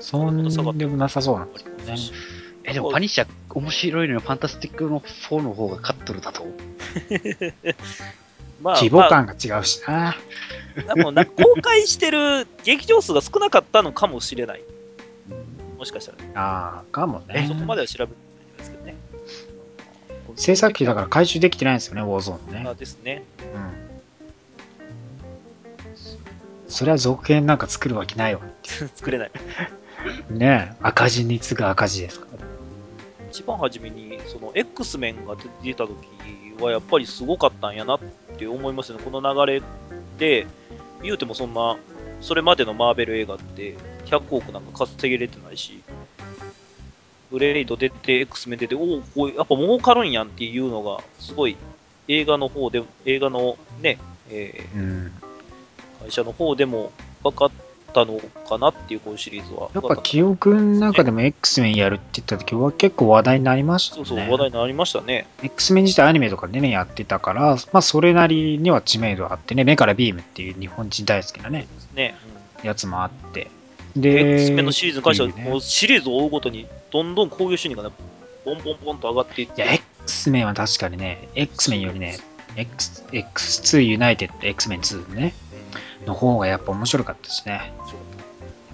[0.00, 1.98] そんでもなさそうなんですうんけどね。
[2.64, 4.20] え、でもパニッシャー面白いのよ。
[4.20, 6.46] ファンタスティックの4の方がカットルだと。
[8.62, 10.16] まあ、規模感が違うしな。
[10.86, 14.62] まあ、でもな公開してる劇場数が少なかったのかもしれない。
[15.76, 16.30] もしかしたらね。
[16.36, 17.44] ああ、かもね。
[17.48, 18.94] そこまでは調べてないですけどね。
[20.36, 22.68] 制作費だから回収できてないんですよね、ウォーゾーンね。
[22.68, 23.24] あですね。
[23.54, 23.82] うん。
[26.68, 28.42] それは続編なんか作るわけないわ。
[28.62, 29.30] 作れない。
[30.30, 32.31] ねえ、赤字に次ぐ赤字ですから。
[33.32, 35.96] 一番初めに、その X メンが出た時
[36.60, 38.00] はやっぱりすごかったんやなっ
[38.36, 39.04] て思いますよね。
[39.04, 39.62] この流れ
[40.18, 40.46] で、
[41.02, 41.78] 言うてもそんな、
[42.20, 45.82] それまでのマーベル映画って100億なんか稼げれてないし、
[47.30, 51.56] ブレイド出て、X メン出て、おお、こうやっぱ儲かるんやんっていうのが、すごい
[52.08, 53.98] 映画の方で、映画のね、
[54.30, 55.12] えうん。
[55.18, 55.32] ー
[56.02, 56.92] 会社の方でも
[57.22, 57.46] 分か
[57.92, 59.70] ったのかなっていう、こういうシリーズは。
[59.74, 64.04] やっぱ記憶の中でも X メンやるって言った時は結構話題になりましたね。
[64.04, 65.26] そうそう、話題になりましたね。
[65.42, 72.14] X メン自体アニメとかでね、やってたから、まあそれなりには知名度あってね、目からビームっていう日本人大好きなね、ね。
[72.62, 73.48] やつもあって。
[73.94, 77.90] うん、で、X メンのシリーズに関しては、もうシリーズを追うごとに、どんどん興行収入がね、
[78.44, 82.18] ボンボンボンと上がっていっいや、て、X メンは確かにね、X メンよりね、
[82.56, 85.34] X、X2 ユナイテッド、X メン2ね、
[86.06, 87.72] の方がやっぱ面白かったしね。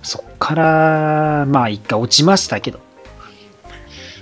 [0.03, 2.81] そっから、まあ一回落ちましたけど、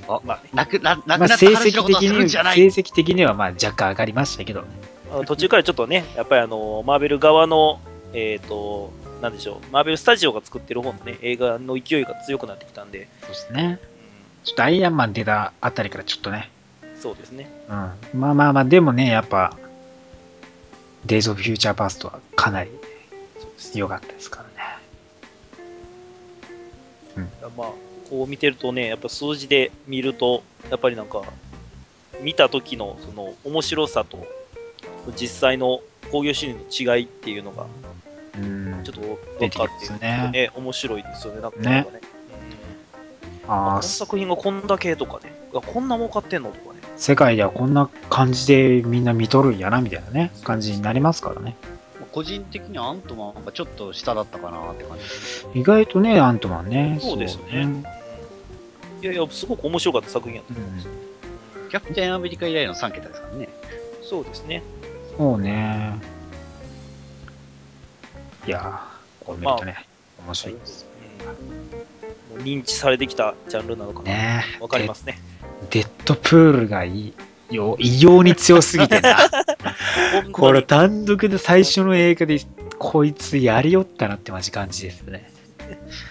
[0.09, 2.29] あ、まあねなくな、なくまあなった成績的に。
[2.29, 4.65] 成績的にはまあ若干上がりましたけど、
[5.27, 7.81] 途中からちょっとね、やっぱりあの、マーベル側の、
[8.13, 8.93] えっ、と、
[9.23, 13.79] なんでしょう、マーベルスタジオが作ってる方のね、映画の勢いが強くなってきたんで、そうですね。
[13.83, 16.51] うちょっとアイアンマン出たあたりからちょっとね、
[16.97, 17.51] ん、そうですね。
[17.69, 17.75] うん。
[18.21, 19.57] まあまあまあ、でもね、やっぱ、
[21.05, 22.71] デイズ・オブ・フューチャー・パストはかなり
[23.75, 24.57] 良かったですからね。
[27.57, 27.69] まあ、
[28.11, 31.23] こう見てるとね、やっぱ数字で見ると、やっぱりなんか、
[32.21, 34.27] 見た時のその面白さと、
[35.19, 37.67] 実際の興行収入の違いっていうのが、
[38.37, 39.01] うんちょっと
[39.39, 41.87] 分かってねね、面白いですよね、なんかねね。
[43.45, 46.81] うん、ああこの、作品がこんだけとかね、あこんな儲かってんのとかね。
[46.97, 51.57] 世界ではこんな感じでみんな見とるんやな、みたいなね、感じになりますからね。
[52.17, 55.47] 個人的にはアントマンがちょっと下だったかなって感じです。
[55.55, 56.99] 意外とね、アントマンね。
[56.99, 57.85] そうですねね
[59.03, 60.55] いやいや、すごく面白かった作品やった。
[60.55, 61.69] うん。
[61.69, 63.51] キャプテンアメリカ以来の3桁ですからね。
[64.03, 64.63] そうですね。
[65.19, 65.99] そうね。
[68.47, 69.87] いやー、こう見るとね、
[70.25, 70.87] 面白いです。
[71.21, 74.05] うんもう認知されてきたジャンルなのかな。
[74.05, 75.19] ねわかりますね。
[75.69, 77.15] デッドプールがいい
[77.51, 79.17] よ異様に強すぎてな。
[80.33, 82.39] これ単独で最初の映画で
[82.79, 85.31] こいつやりよったなってマジ感じですね。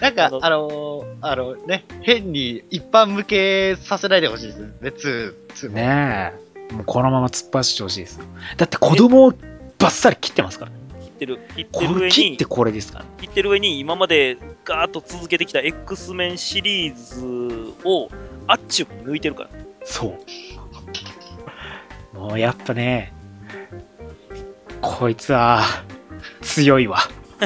[0.00, 4.72] なんかあの、あのーあのね、変に一般向けさせないでほしいですね。
[4.82, 5.74] 2、2も。
[5.74, 6.32] ね
[6.70, 6.74] え。
[6.74, 8.20] もうこのまま突っ走ってほしいです。
[8.56, 9.32] だって子供を
[9.78, 10.70] バッサリ切ってますから。
[11.00, 13.04] 切ってる、切っこてる上にれ切って、これですから。
[13.18, 18.08] 切ってる上に、今までガーッと続けてきた X メンシリーズを
[18.46, 19.50] あっちゅう抜いてるから。
[19.84, 20.18] そう。
[22.16, 23.12] もうやっぱね、
[24.80, 25.62] こいつは
[26.40, 26.98] 強いわ。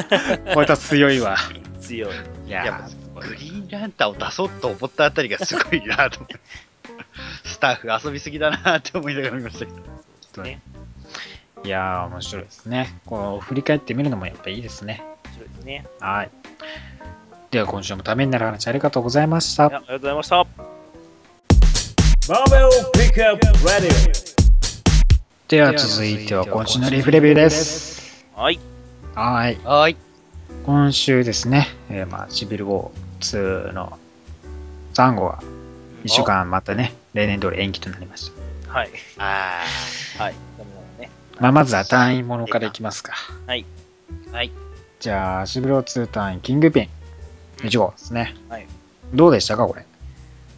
[0.53, 1.37] こいつは強いわ。
[1.79, 2.11] 強い。
[2.47, 6.39] いやいやグリーンランタンを出そうと思ったあたりがすごいなと思って。
[7.43, 9.71] スタッフ遊びすぎだなって思いながら見ましたけ
[10.35, 10.43] ど。
[10.43, 10.61] ね
[11.63, 12.99] いやー、面白いですね。
[13.05, 15.03] こう振り返ってみるのもやっぱいいですね。
[15.25, 15.85] 面白いですね。
[15.99, 16.31] はい。
[17.51, 19.65] では今週もためになる話ありがとうございました。
[19.65, 20.47] ありがとうございました。
[22.27, 24.30] Marvel Pickup Radio.
[25.51, 28.25] では続いては今週のリーフレビューです。
[28.33, 28.59] はい。
[29.15, 29.59] はい。
[29.65, 29.97] はーい。
[30.65, 33.99] 今週ですね、えーまあ、シビルウォー2の
[34.93, 35.43] 3号は
[36.05, 38.31] 1週間またね、例年通り延期となりまし
[38.65, 38.71] た。
[38.71, 38.89] はい。
[39.17, 39.65] あ
[40.19, 40.35] はい。
[40.57, 41.09] ダメなのね。
[41.37, 43.11] まあ、まずは単位ものからいきますか。
[43.45, 43.65] はい。
[44.31, 44.51] はい。
[45.01, 46.89] じゃあ、シビルウォー2単位キングピン
[47.57, 48.35] 1号ですね。
[48.47, 48.65] はい。
[49.13, 49.85] どうでしたか、これ？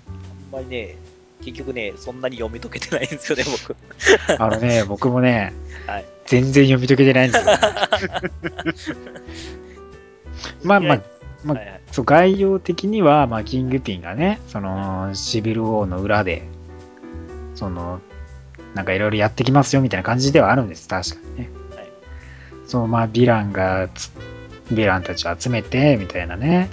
[0.07, 0.97] あんまりね、
[1.45, 3.75] 結局ね、そんなに読み解けてないんですよね、僕。
[4.41, 5.53] あのね、 僕もね、
[5.85, 8.95] はい全然読み解けてないんですよ。
[10.63, 11.01] ま あまあ、
[11.43, 16.41] まあはいはいそう概要的には、まあ、キングピンがね、その、シビルウォーの裏で、
[17.53, 17.99] その、
[18.73, 21.49] なんかいろいろやってきますよみたいな感じではあるんです、確かにね。
[21.75, 21.87] はい
[22.65, 24.11] そう、まあ、ヴィランがつ、
[24.71, 26.67] ヴィランたちを集めて、みたいなね。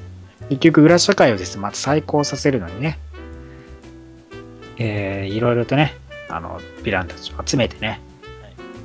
[0.48, 2.98] 結局、裏社会をですね、また再興させるのにね、
[4.80, 5.94] えー、いろいろとね、
[6.30, 8.00] あの、ヴィランたちを集めてね、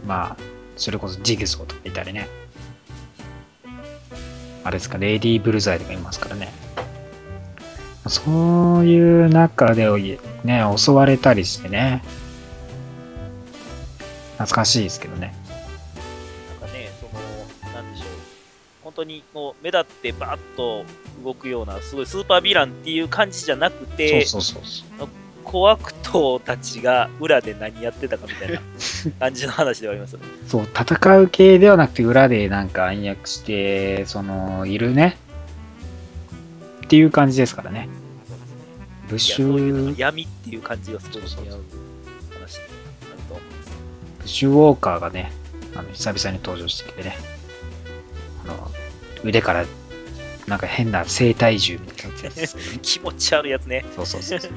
[0.05, 0.37] まあ、
[0.75, 2.27] それこそジグソーとかいたりね。
[4.65, 6.51] あれですか、レイディー・ブルザイとかいますからね。
[8.07, 9.87] そういう中で
[10.43, 12.03] ね、襲われたりしてね。
[14.33, 15.33] 懐かしいですけどね。
[16.61, 17.05] なんかね、そ
[17.67, 18.07] の、なんでしょう。
[18.83, 20.83] 本当にこう目立ってバーッと
[21.23, 25.24] 動くような、すごいスーパーヴィランっていう感じじゃなくて、そうそうそうそう。
[25.45, 28.61] コアクトたちが裏で何やってたかみたいな
[29.19, 30.25] 感じの話ではありますよね。
[30.47, 35.17] そう、戦う系ではなくて裏でなんか暗躍して、その、いるね。
[36.83, 37.87] っていう感じですからね。
[39.07, 41.63] ブッいシュ、闇っていう感じがすごい似合う
[42.33, 42.59] 話。
[44.19, 45.31] ブッシュウォーカーがね、
[45.75, 47.17] あの、久々に登場してきてね。
[48.45, 48.71] あの、
[49.23, 49.65] 腕から、
[50.47, 52.57] なんか変な生体銃みたいなやつです。
[52.81, 53.83] 気持ち悪いやつね。
[53.95, 54.51] そうそうそうそう。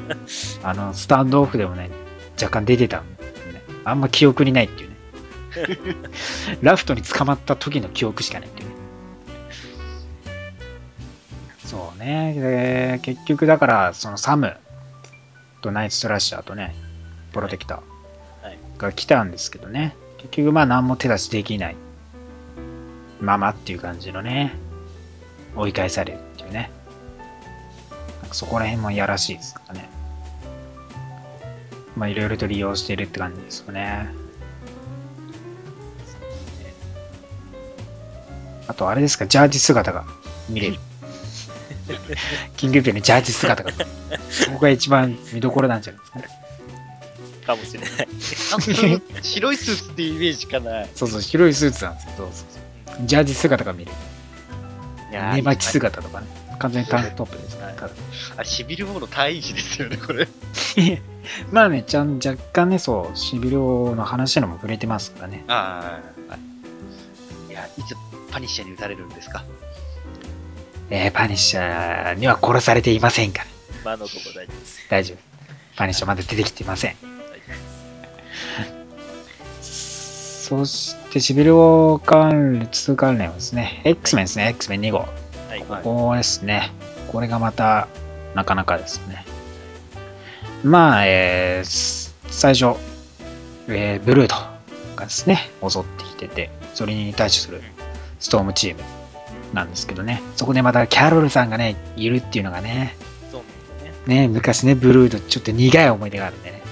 [0.63, 1.91] あの、スタンドオフでもね、
[2.35, 3.05] 若干出てたね。
[3.85, 4.97] あんま記憶にないっていうね。
[6.63, 8.75] ラフトに捕まった時の記憶しかないっていうね。
[11.65, 12.35] そうね。
[12.35, 14.57] で、結局だから、そのサム
[15.63, 16.75] とナイトストラッシャーとね、
[17.33, 17.83] プロテクタは
[18.51, 19.97] いーが来たんですけどね。
[20.19, 21.77] 結局まあ何も手出しできない
[23.21, 24.55] ままっていう感じのね、
[25.57, 26.71] 追い返されるっていうね。
[28.23, 29.89] なんかそこら辺もやらしいですからね。
[31.97, 34.09] まあいろいろと利用してるって感じですよね。
[38.69, 40.05] あとあれですか、ジャージ姿が
[40.49, 40.79] 見れる。
[42.57, 43.73] キングピアのジャージ姿が。
[44.31, 46.49] そこが一番見どころなんじゃないですかね。
[47.49, 48.09] かもしれない。
[49.23, 50.89] 白いスーツっていうイメージしかない。
[50.95, 52.31] そうそう、白いスーツなんですけど、
[53.07, 53.97] ジャージ姿が見れる。
[55.11, 56.27] 寝巻き姿とかね。
[56.59, 57.65] 完全にタンクトップですね。
[58.37, 60.27] あ、シビル王の退位時ですよね、これ。
[61.53, 65.45] まあね、ちゃん若干ね、そう、シビル王の話のも触れてますからね。
[65.49, 66.39] ああ、は
[67.49, 67.53] い。
[67.53, 67.95] いや、いつ
[68.33, 69.45] パニッシャーに撃たれるんですか？
[70.91, 73.47] えー、パニッシャーには殺されていませんから。
[73.83, 74.87] 今のところ大丈夫です。
[74.89, 75.19] 大丈夫。
[75.77, 76.97] パニッシャーまだ出てきていません。
[80.49, 85.01] そして、シビル王関連、2関連はですね、X メンですね、X メン2号。
[85.01, 85.07] は
[85.57, 85.63] い。
[85.63, 86.73] ここですね。
[87.13, 87.87] これがまた、
[88.35, 89.27] なかなかですね。
[90.65, 92.79] まあ、えーす最初、
[93.69, 94.37] えーブルート
[94.97, 97.61] がですね、襲ってきてて、それに対処する
[98.19, 98.81] ストームチーム
[99.53, 102.97] なんですけどね、そこでまたキャロルさんがね、いるっていうのがね、
[104.07, 104.23] ね。
[104.23, 106.63] ね、昔ね、ブルーとちょっと苦い思い出があるんでね。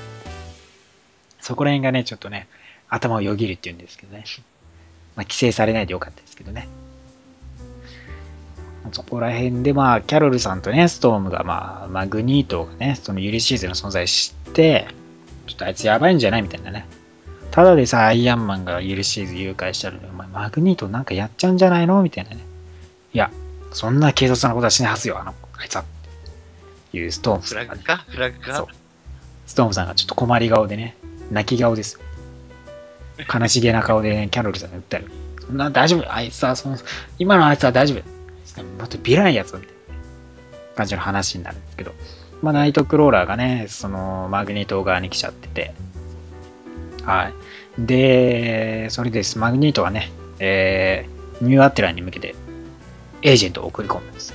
[1.43, 2.49] そこら辺がね、ちょっとね、
[2.89, 4.25] 頭をよぎるっていうんですけどね。
[5.17, 6.69] まあ、規制されないでよかったですけどね。
[8.93, 14.87] そこら辺で、まあ、キャロルさんとね、ストームが、まあ、マグニートがね、そのユリシーズの存在知って、
[15.47, 16.87] ちょっとあいつやばいんじゃないみたいなね。
[17.51, 22.39] ただでさ、アイアンマンがユリシーズ誘拐したのに、お前、マグニートなんかやっちゃうんじゃないのみたいなね。
[23.13, 23.33] いや、
[23.73, 25.81] そんな軽率なことはしないはずよ、あの、あいつは。
[25.81, 25.85] っ
[26.93, 28.05] ていうストームフさんがねラグか？
[28.09, 28.67] フラグか？
[29.47, 30.97] ストームさんがちょっと困り顔でね、
[31.33, 32.01] 泣き顔ですよ。
[33.33, 35.11] 悲しげな顔で、ね、キャロルさんが訴える。
[35.47, 36.13] そんな大丈夫？
[36.13, 36.77] あいつは、その、
[37.19, 38.63] 今のあいつは大丈夫？
[38.63, 39.75] もっとヴィランやつみたいな
[40.77, 41.93] 感じの話になるんですけど、
[42.43, 45.75] まあ、ナイトクローラーがね、その、マグニート側に来ちゃってて、
[47.05, 47.35] はい。
[47.79, 49.39] で、それです。
[49.39, 52.35] マグニートはね、えー、ニューアテランに向けて、
[53.23, 54.35] エージェントを送り込むんです。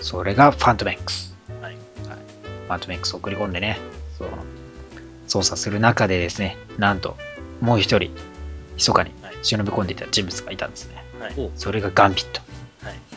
[0.00, 1.34] それがファントメックス。
[1.62, 1.74] はい。
[1.74, 3.78] ファントメックスを送り込んでね、
[4.16, 4.30] その
[5.26, 7.16] 操作する中でですね、なんと、
[7.60, 8.12] もう一人、
[8.76, 11.04] 密かにはい忍び込んでいた人物がいたんですね。
[11.20, 11.50] はい。
[11.56, 12.40] それがガンビット。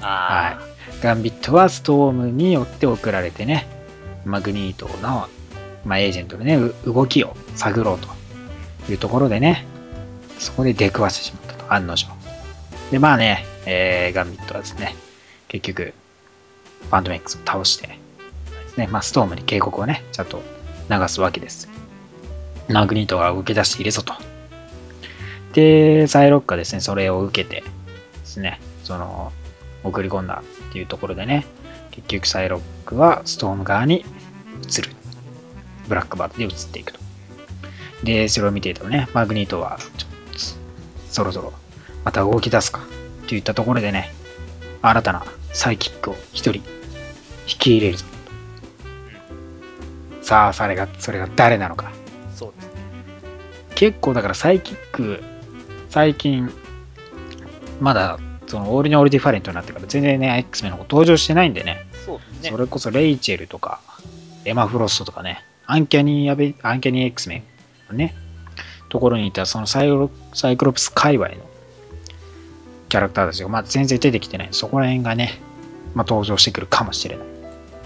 [0.01, 0.60] あ
[1.01, 3.67] ガンビットはストームによって送られてね、
[4.25, 5.27] マグニートの、
[5.86, 8.08] まあ、エージェントのね、う動きを探ろうと
[8.91, 9.65] いうところでね、
[10.39, 12.08] そこで出くわしてしまったと、案の定。
[12.91, 14.95] で、まあね、えーガンビットはですね、
[15.47, 15.93] 結局、
[16.89, 17.99] ファントメックスを倒して、
[18.77, 20.41] ね、まあ、ストームに警告をね、ちゃんと
[20.89, 21.69] 流すわけです。
[22.69, 24.13] マグニートが動き出しているぞと。
[25.54, 27.66] で、サイロックがですね、それを受けてで
[28.24, 29.32] すね、その、
[29.84, 31.46] 送り込んだっていうところでね、
[31.92, 34.06] 結局サイロックはストーム側に
[34.68, 34.92] 移る。
[35.88, 37.00] ブラックバードで移っていくと。
[38.04, 40.40] で、それを見ていたらね、マグニートは、ちょっと
[41.10, 41.54] そろそろ
[42.04, 42.82] また動き出すか
[43.28, 44.12] といったところでね、
[44.82, 46.64] 新たなサイキックを一人引
[47.60, 48.06] き入れるぞ。
[50.22, 51.91] さあ、それが、それが誰なのか。
[52.34, 52.72] そうですね。
[53.76, 55.22] 結構だからサイキック、
[55.92, 56.50] 最近、
[57.82, 58.18] まだ、
[58.48, 62.50] その、オールにオールディファレントになってから全然ね、X メンの方登場してないんでね、そうですね。
[62.50, 63.82] それこそレイチェルとか、
[64.46, 67.44] エマ・フロストとかね、アンキャニーやべ、アンキャニー X メ
[67.89, 68.16] ンのね、
[68.88, 71.36] ところにいたそのサイロサイクロプス界隈の
[72.88, 74.48] キャラクターたちが、まあ、全然出てきてない。
[74.52, 75.42] そこら辺がね、
[75.94, 77.28] まあ、登場してくるかもしれない。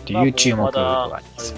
[0.06, 1.56] という注目があります。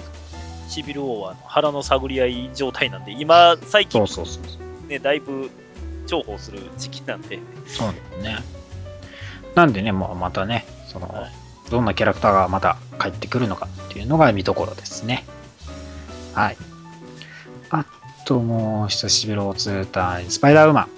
[0.68, 4.88] シビル王は腹の探り合い状態なんで、今、最近そうそうそう。
[4.88, 5.50] ね、だいぶ
[6.08, 8.44] 重宝する時期なんで、そうなんだね。
[9.54, 11.30] なんでね、もうまたね、その、はい
[11.70, 15.24] どんなキャラクターがまた帰ってくるのかっていうのが見どころですね。
[16.34, 16.56] はい。
[17.70, 17.84] あ
[18.24, 20.88] ともう久しぶりのツーターン、スパイダーウーマ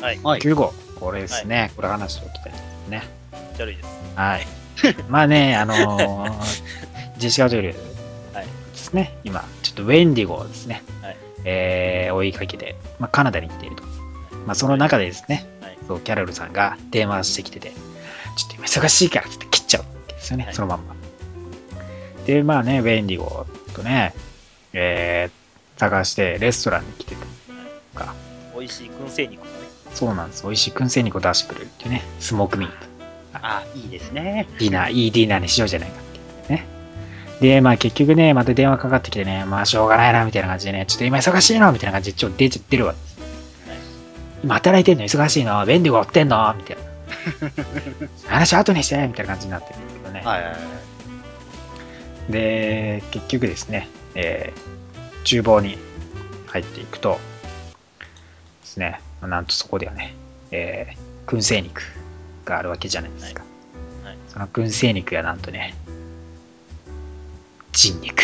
[0.00, 0.20] ンはい。
[0.22, 0.40] はい。
[0.40, 0.72] 9号。
[0.98, 1.72] これですね。
[1.76, 3.02] これ話しておきたいですね。
[3.54, 3.88] いです。
[4.16, 4.46] はい。
[5.08, 6.32] まあね、あのー
[7.18, 9.16] ジェシカ・ジョリューはいですね。
[9.24, 13.82] 今、ちょっとウェンディゴをですね、はいえー追いかけて、まあ、カナダに行っていると。
[14.46, 17.72] まあ、その中でですね、はいそうキャロルさんが電話してきてて、
[18.36, 20.94] ちょっと今忙しいからって切っちゃうわけですよね、はいそのまんま。
[22.26, 24.14] で、まあね、ウェンディゴとね、
[24.72, 25.44] えー
[25.76, 28.14] 探してレストランに来てたとか、
[28.56, 29.50] 美味しい燻製肉もね。
[29.92, 30.44] そうなんです。
[30.44, 32.74] 美味しい燻製肉を出してくれるっていうね、スモークミート。
[33.34, 34.46] あ、いいですね。
[34.58, 36.66] ディナー、いいディナーにしようじゃないかってね。
[37.40, 43.13] で、まあ結局ね、また電話かかってきてね、まあしょうがないな、みたいな感じでね、ちょっと今忙しいのみたいな感じでちょっと出ちゃってるわけです。
[44.44, 45.64] 今働いてんの忙しいの？
[45.64, 46.54] ベンディゴ追ってんの？
[46.54, 46.82] みたいな。
[48.28, 50.20] 話後にしてみたいな感じになってるんだけどね。
[50.22, 50.58] はいはいは
[52.28, 52.32] い。
[52.32, 54.74] で、結局ですね、えー
[55.24, 55.78] 厨房に
[56.48, 57.18] 入っていくと、
[58.60, 60.14] ですね、なんとそこではね、
[60.50, 61.80] えー燻製肉
[62.44, 63.42] があるわけじゃないですか。
[64.04, 65.74] はいはいその燻製肉がなんとね、
[67.72, 68.22] 人肉。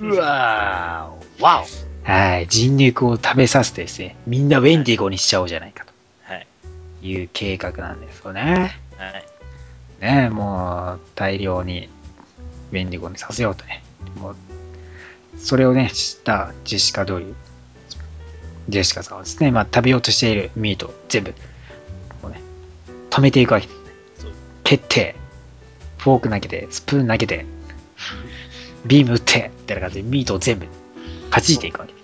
[0.00, 1.62] うわー、わ
[2.06, 5.84] はい、人肉を食べさせてですね、みんなウェンディゴにしちゃおうじゃないか
[6.22, 6.46] はい。
[7.00, 8.78] という計画なんですよね。
[8.96, 9.24] はい。
[10.00, 11.88] ねもう大量に
[12.70, 13.82] ウェンディゴにさせようとね。
[14.20, 14.36] もう
[15.36, 17.34] それをね、知ったジェシカ・ドリュー。
[18.68, 21.32] ジェシカさんはですね、まあ食べようとしているミートを全部、
[22.22, 22.40] こうね、
[23.10, 24.32] 止めていくわけですねそう。
[24.62, 25.16] 蹴って、
[25.98, 27.44] フォーク投げて、スプーン投げて、
[28.86, 30.66] ビーム打って、みたいな感じでミートを全部
[31.30, 31.95] 弾いていくわけ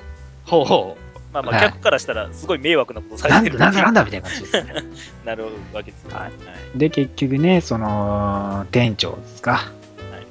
[0.52, 0.98] ほうほ
[1.32, 4.74] まあまあ、はい客からしたらすごい迷惑なことさなんれてるだなんだなんだみたいな感じですね。
[5.24, 6.14] なるわけですね。
[6.14, 6.78] はいはい。
[6.78, 9.72] で、結局ね、その、店長ですか、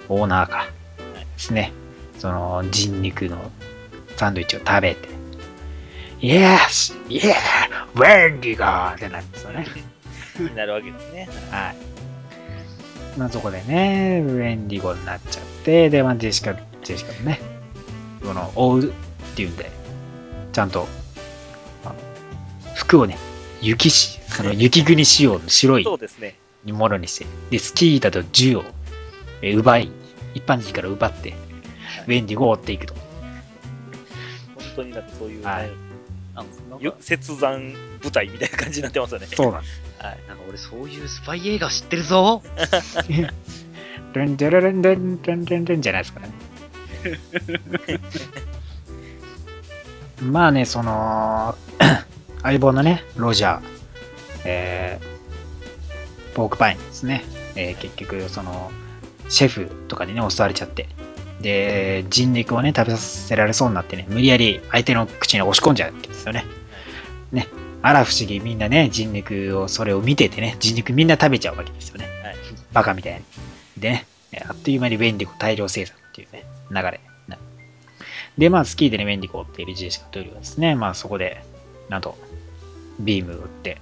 [0.09, 0.67] オーナーか、
[1.15, 1.73] ですね、
[2.19, 3.51] その、人肉の
[4.15, 5.09] サンドイッチを食べて、
[6.19, 7.35] イエスイエー
[7.95, 9.65] ウェンディガーってなるんですよね。
[10.55, 11.27] なるわけですね。
[11.49, 11.75] はい。
[13.17, 16.53] まあそこでね、ウェンディゴになっちゃって、で、まあジェシカ、
[16.83, 17.41] ジェシカもね、
[18.21, 19.80] その、追うっていうんで、
[20.51, 20.87] ちゃんと、
[21.85, 21.95] あの
[22.75, 23.17] 服をね、
[23.61, 26.35] 雪し、その 雪国仕様の白いそうですね。
[26.65, 28.63] ものにして、で、スキー板と銃を
[29.41, 29.91] えー奪い、
[30.35, 31.33] 一般人から奪って、
[32.07, 32.93] ウェンディゴを追っていくと。
[32.93, 35.71] 本当になんかそういうね、はいう。
[36.35, 36.45] なん
[36.79, 39.27] ゆか切断部隊みたいな感じになってますよね。
[39.27, 39.81] そうなんです。
[39.99, 40.19] はい。
[40.27, 42.41] なんか俺そういうスパイ映画知ってるぞ。
[44.13, 46.29] ルンデルルンルンルンルンルンじゃないですかね。
[50.21, 51.55] まあね、その、
[52.43, 53.61] 相棒のね、ロジャー、
[54.45, 57.23] えー、ポークパインですね。
[57.55, 58.71] えー結局、その、
[59.29, 60.87] シェフとかにね、襲われちゃって、
[61.41, 66.45] で、人肉をね、食べさせられそうになってね、無理やり相手の口に押し込んじゃうわけですよね。
[67.31, 67.47] ね。
[67.81, 72.05] あら不思議、みんなね、人肉を、それを見ててね、人肉みんな食べちゃうわけですよね。
[72.23, 72.35] はい
[72.73, 73.21] バカみたいに。
[73.77, 76.99] でね、えあっという間にウェンディコ大量生産っていうね、流れ。
[78.37, 81.43] で、まあ、スキーでね、ウェンディコっているジェシカというですね、まあ、そこで、
[81.89, 82.17] なんと、
[82.99, 83.77] ビームを打って、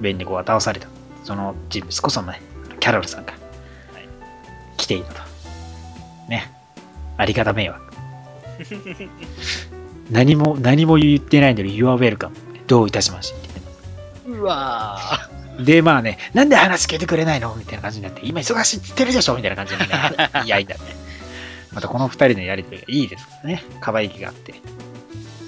[0.00, 0.88] ウェンディコが倒された。
[1.24, 2.40] その人物こそね、
[2.80, 3.40] キャロルさんが、はい
[4.78, 5.20] 来ていたと。
[6.28, 6.50] ね。
[7.18, 7.92] ありがた迷惑。
[10.10, 12.30] 何も、何も言ってないのに、You are welcome.
[12.66, 13.50] どういたしまして。
[14.26, 14.98] うわ
[15.58, 17.54] で、まあね、なんで話聞いてくれないの？
[17.56, 19.34] みたいな感じになって、今忙しいって言ってるでしょ？
[19.36, 19.86] みたいな感じにね、
[20.46, 20.80] いやいだね。
[21.72, 23.62] またこの二人のやりとりがいいですからね。
[23.80, 24.54] 可愛げがあって。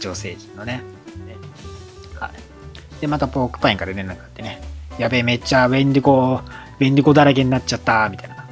[0.00, 0.82] 女性陣のね。
[2.18, 3.00] はい。
[3.00, 4.60] で、またポークパインから連絡があってね。
[4.98, 6.40] やべえ、めっちゃウェンディコ、
[6.80, 8.46] ウェンディコだらけになっちゃった、みたいな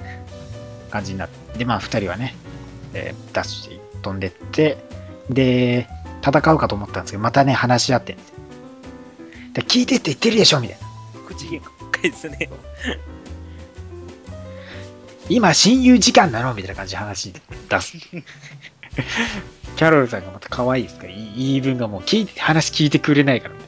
[0.90, 1.58] 感じになって。
[1.58, 2.34] で、まあ二人はね、
[2.94, 4.78] えーダッシュして飛んでって、
[5.28, 5.88] で、
[6.26, 8.34] 戦うかと思ったんですけど、またね、話し合ってんですよ。
[9.52, 10.86] で聞いてって言ってるでしょみたいな。
[11.26, 12.48] 口喧嘩ばっかですね。
[15.30, 17.32] 今親友時間なのみたいな感じで話
[17.68, 17.96] 出す。
[19.76, 21.06] キャロルさんがまた可愛いですか？
[21.06, 23.60] ら、言い分がもう聞いて、話聞いてくれないからね。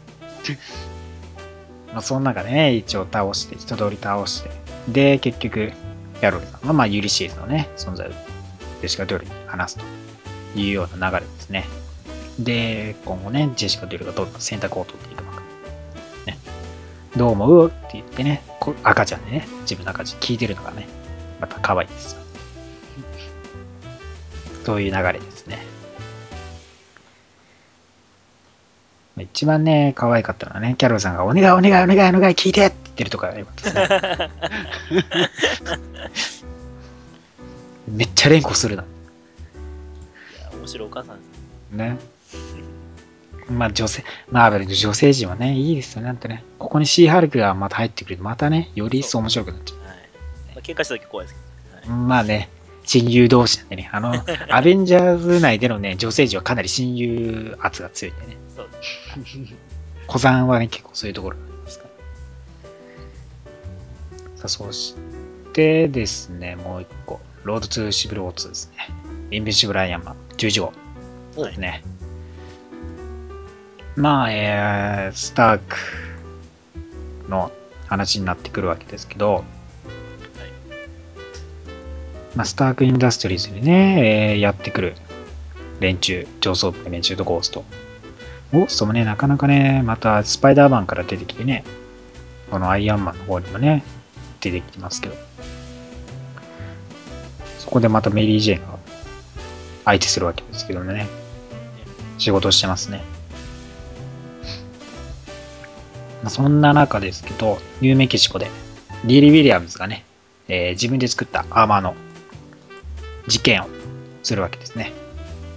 [1.93, 4.51] まあその中でね、一応倒して、一通り倒して、
[4.89, 5.73] で、結局、
[6.21, 9.85] キャロルさんはまあユリシーズのね、存在をジェシカ・ドゥルに話すと
[10.59, 11.67] いうような流れですね。
[12.41, 15.43] で、今後ね、ジェシカ・ドゥルがどんどん選択を取っていくのか。
[16.27, 16.39] ね。
[17.17, 17.69] どう思う？
[17.69, 20.89] って言ってね、こ赤ちゃんでね、自分の赤ちゃん聞いてるのがね、
[21.43, 22.21] また可愛いですよ。
[24.65, 25.59] そういう流れですね。
[29.19, 33.71] 一番ね、可愛かったのはね、キャロルさんがお願いお願いお願いお願い聞いてって言ってるとこが良かったで
[36.15, 36.61] すね。
[37.91, 38.85] めっちゃ連呼するな。
[40.55, 41.77] 面白いお母さんです。
[41.77, 41.99] ね。
[43.51, 46.07] まあ女性、マーベルの女性陣はね、いいですよね。
[46.07, 46.45] なんてね。
[46.61, 49.82] ここにシーハルクがまた入ってくると、またね、より一層面白くなっちゃはい。
[49.82, 49.82] まあ、
[50.63, 51.39] 喧嘩した時怖いです
[51.83, 51.95] けど。
[51.95, 51.97] う。
[51.97, 52.49] まあね、
[52.85, 53.91] 親友同士なんでね。
[53.93, 54.15] あの、
[54.51, 58.37] アベンジャーズ内でのね、女性陣はかなり親友圧が強いんでね。
[58.55, 58.69] そう
[60.07, 61.91] 小山はね、結構そういうところなんですから。
[64.37, 64.95] さあ、そし
[65.53, 67.21] てですね、もう一個。
[67.45, 68.89] ロードツーシビルオーツですね。
[69.31, 70.73] インビシブルアイアンマン11号。
[71.37, 71.83] おですね。
[73.97, 75.77] まあ、えー、スターク
[77.29, 77.51] の
[77.89, 79.45] 話になってくるわけですけど、
[82.35, 84.95] まあ、スタークインダストリーズにね、えーやってくる
[85.81, 87.65] 連中、上層部の連中とゴースト。
[88.53, 91.65] ゴーストもね、なかなかね、またスパイダーマンから出てきてね、
[92.51, 93.83] このアイアンマンの方にもね、
[94.41, 95.15] 出てきてますけど、
[97.59, 98.79] そこでまたメリー・ジェーンが
[99.85, 101.07] 相手するわけですけどね、
[102.19, 103.03] 仕事してますね。
[106.23, 108.49] まあ、そんな中ですけど、ニューメキシコで、
[109.05, 110.05] リーリー・ウィリアムズがね、
[110.49, 111.95] えー自分で作ったアーマーの
[113.27, 113.69] 実験を
[114.23, 114.93] するわけですね。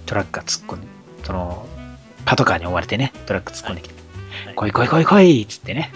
[0.06, 0.86] トラックが突っ込んで、
[1.24, 1.66] その、
[2.24, 5.92] パトカーに追われてね、トラック突っ込んできて、はい来い来い来い来いっつってね、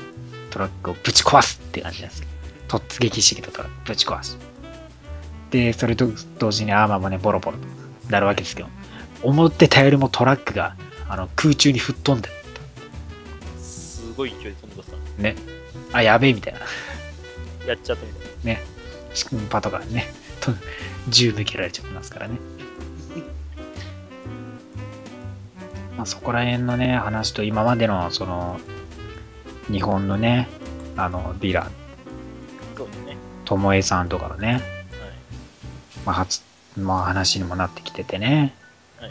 [0.51, 2.27] トラックをぶち壊すって感じなんですけ
[2.69, 4.39] ど、突撃してきたトラックぶち壊す。
[5.51, 6.09] で、それと
[6.39, 7.65] 同時にアーマーもね、ボロボロと
[8.11, 8.69] なるわけですけど、
[9.23, 10.77] 思ってたよりもトラックが
[11.09, 12.29] あの空中に吹っ飛んで、
[13.61, 15.23] すごい勢いで飛んでた。
[15.23, 15.37] ね、
[15.93, 16.61] あ、やべえみたいな。
[17.67, 18.61] やっちゃったみたいな。
[18.61, 18.63] ね、
[19.51, 20.53] パトカーにね、と
[21.09, 22.39] 銃向けられちゃってますからね。
[25.97, 28.59] まあ、そこら辺のね、話と今までの、その、
[29.71, 30.49] 日本のね、
[30.97, 31.71] あの、ヴィラン。
[33.45, 34.63] ともえさんとかのね、はい。
[36.07, 36.43] まあ、初、
[36.79, 38.55] まあ、話にもなってきててね。
[38.99, 39.11] はい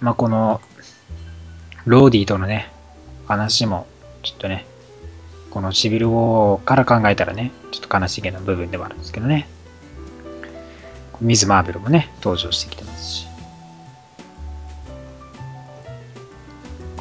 [0.00, 0.60] まあ、この、
[1.86, 2.70] ローディとのね、
[3.26, 3.86] 話も、
[4.22, 4.66] ちょっとね、
[5.50, 9.48] このシビル王から考えたらね、ちょっと悲しげな部分ではあるんですけどね。
[11.22, 13.26] ミズ・マーベルもね、登場してきてますし。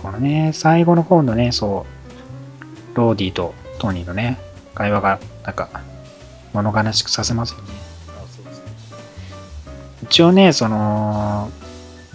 [0.01, 1.85] このね、最後の方のね、そ
[2.93, 4.37] う、ローディとトニーのね、
[4.75, 5.69] 会話が、なんか、
[6.53, 7.63] 物悲しくさせますよね。
[10.03, 11.49] 一応ね、その、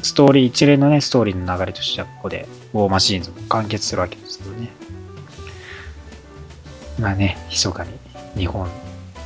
[0.03, 4.71] ストーリー、一連のね、ストーリーの流れとしては、ここで、ウォーマシーンズも完結するわけですけどね。
[7.01, 7.91] まあね、密かに
[8.37, 8.69] 日本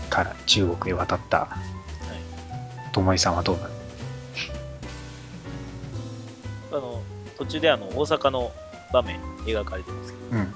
[0.08, 1.48] から中国へ渡った、
[2.92, 3.70] ともいさんはどうなる
[6.72, 7.02] あの、
[7.38, 8.52] 途中であの、大阪の
[8.92, 10.54] 場面描かれてますけど、うん。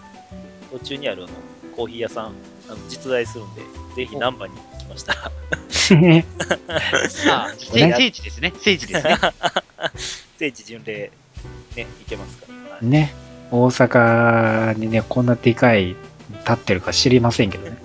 [0.78, 1.32] 途中にあるあの、
[1.76, 2.26] コーヒー屋さん、
[2.68, 3.62] あの実在するんで、
[3.96, 5.14] ぜひ難波に行きました。
[7.30, 8.52] あ 聖聖地ですね。
[8.58, 9.18] 聖地ですね。
[10.38, 11.10] 聖地巡礼、
[11.76, 12.74] ね、行けますから。
[12.74, 13.14] はいね、
[13.50, 15.96] 大阪にね、こんなでかい、
[16.40, 17.78] 立ってるか知りませんけどね。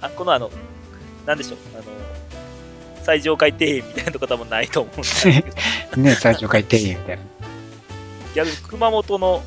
[0.00, 0.50] あ、このあの、
[1.26, 1.58] なんでしょう、
[3.06, 5.44] 最上階庭園みたいなとこ多分ないと思うんですけ
[5.94, 7.22] ど、ね、最初から言っていいみたいな。
[8.34, 9.42] 逆に熊本の、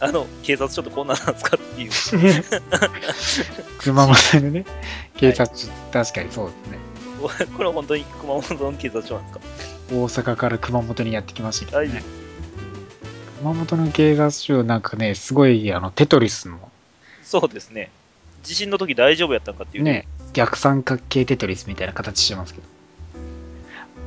[0.00, 1.90] あの、警察署ってこんなんなんですかっていう。
[3.78, 4.64] 熊本のね、
[5.18, 5.54] 警察、
[5.92, 6.78] 確かにそうですね。
[7.56, 9.40] これ本当に熊本の警察署なんですか？
[9.92, 12.02] 大阪から熊本にやってきましたけどね。
[13.38, 16.58] 熊本の警察署、なんかね、すごい、あの、テトリスの、
[17.22, 17.90] そうですね。
[18.42, 19.84] 地震の時大丈夫やったんかっていう。
[19.84, 22.66] ね、逆三角形テトリスみたいな形してますけど。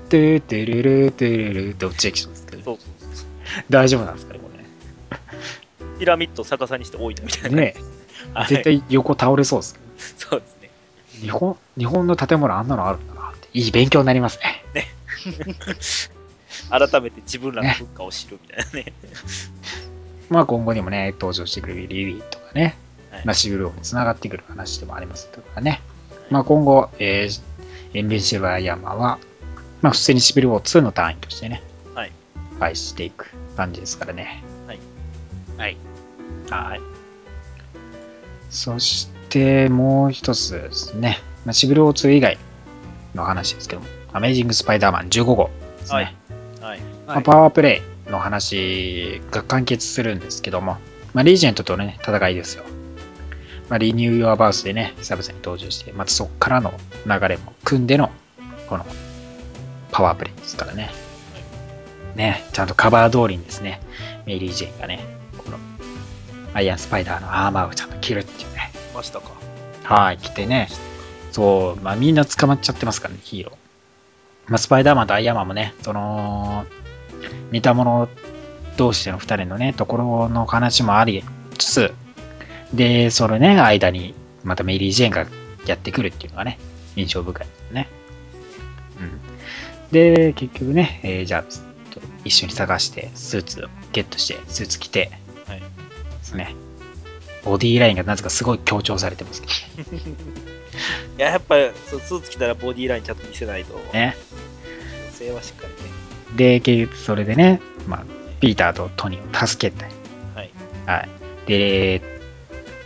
[0.10, 3.28] てーてるるてるるって落ちてきてますけど、そうそうそう。
[3.70, 4.50] 大丈夫なんですかね、こ
[6.00, 7.50] ピラミッド逆さにして多いなみたいれ。
[7.50, 7.56] な。
[7.58, 7.76] ね、
[8.34, 9.86] はい絶対横倒れそうですけど。
[10.32, 10.70] そうですね。
[11.20, 13.50] 日本、日本の建物あんなのあるんだなって。
[13.54, 14.64] いい勉強になりますね。
[16.70, 18.94] 改めて自分らの文化を知るみたいなね。
[20.30, 22.78] まあ今後にもね、登場してくるリリーとかね、
[23.12, 25.82] はいまあシビル王に繋がってくる話でもありますとかね。
[26.30, 27.42] まあ今後、えー、
[27.94, 29.20] エンビンシブルアイアンマンは、
[29.82, 31.62] まあ普通にシビル王2の単位としてね、
[31.96, 32.12] はい。
[32.60, 34.44] 愛していく感じですからね。
[34.68, 34.80] はい。
[35.58, 35.78] はい。
[36.50, 36.82] はい。
[38.50, 42.38] そしてもう一つですね、まあ、シビル王2以外
[43.14, 45.50] の話ですけども、アメイジング・スパイダーマン15号
[45.80, 45.96] ですね。
[45.96, 46.16] はい
[46.62, 46.80] はい。
[47.08, 50.78] まあ、パワープレイの話が完結するんですけども、
[51.14, 52.64] まあ、リージェントとのね、戦いですよ。
[53.70, 56.74] まあ、リニュー・ヨア・バースでね、久々に登場して、またそこからの
[57.06, 58.12] 流れも組んでの、
[58.68, 58.86] この、
[59.92, 60.92] パワープレイですからね。
[62.16, 63.82] ね、ちゃんとカバー通りにですね、
[64.26, 65.00] メリー・ジェーンがね、
[65.38, 65.58] この、
[66.54, 68.72] アイアン・スパイダーのアーマーをちゃんと着るっていうね。
[69.00, 69.32] ましたか。
[69.84, 70.68] はい、着てね、
[71.32, 74.52] そう、まあみんな捕まっちゃってますからね、ヒーロー。
[74.52, 76.66] まあスパイダーマンとアイアンマンもね、その、
[77.52, 78.08] 似た者
[78.78, 81.24] 同士での2人のね、ところの話もあり
[81.58, 81.94] つつ、
[82.74, 84.14] で、そのね、間に
[84.44, 85.26] またメリー・ジェーンが
[85.66, 86.60] やってくるっていうのがね、
[86.96, 87.88] 印象深いですね。
[89.00, 89.29] うん。
[89.92, 91.70] で、結局ね、えーじゃあ、
[92.24, 95.12] 一緒に探して、スーツをゲットして、スーツ着て、
[95.48, 95.66] はいで
[96.24, 96.56] すね。
[97.44, 99.52] ボディーラインがなぜかすごい強調されてますけい
[101.18, 101.56] や、やっぱ
[101.88, 104.16] スーツ着たらボディーラインちゃんと見せないと、どね。
[105.12, 105.90] 女性はしっかりね。
[106.36, 108.06] で、結局それでね、まあ、
[108.40, 109.86] ピーターとトニーを助けて、
[110.36, 110.52] はい。
[110.86, 111.10] はい。
[111.48, 112.02] で、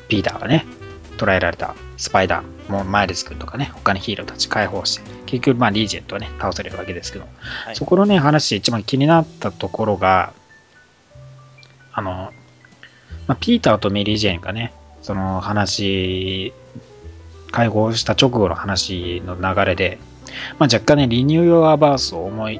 [0.07, 0.65] ピーターがね、
[1.17, 7.25] 捕らえられたスパイダー、もうマイルズ君とかね、他のヒーローたち解放して、結局、まあ、リージェントはね、倒されるわけですけど、
[7.65, 10.33] はいそこのね、話で一番気になったところが、
[11.93, 12.31] あの、
[13.27, 16.53] まあ、ピーターとメリー・ジェーンがね、その話、
[17.51, 19.99] 解放した直後の話の流れで、
[20.57, 22.59] まあ、若干ね、リニューアバースを思い、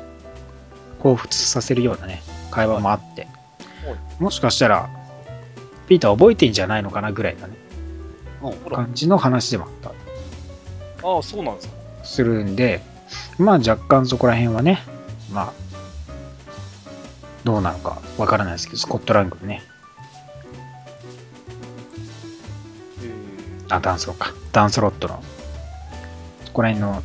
[1.02, 2.22] 彷彿させるようなね、
[2.52, 3.28] 会話もあって、
[4.20, 4.90] もしかしたら、
[5.88, 7.63] ピーター覚えてんじゃないのかなぐらいなね。
[8.52, 9.90] 感じの話でもあった。
[11.08, 11.74] ああ、そうなんですか。
[12.04, 12.82] するんで、
[13.38, 14.80] まあ若干そこら辺はね、
[15.32, 15.54] まあ、
[17.44, 19.64] どうなのかわからないですけど、スコットランドね、
[23.70, 25.24] あ、ダンスロか、ダンスロットの、
[26.46, 27.02] そこら辺の、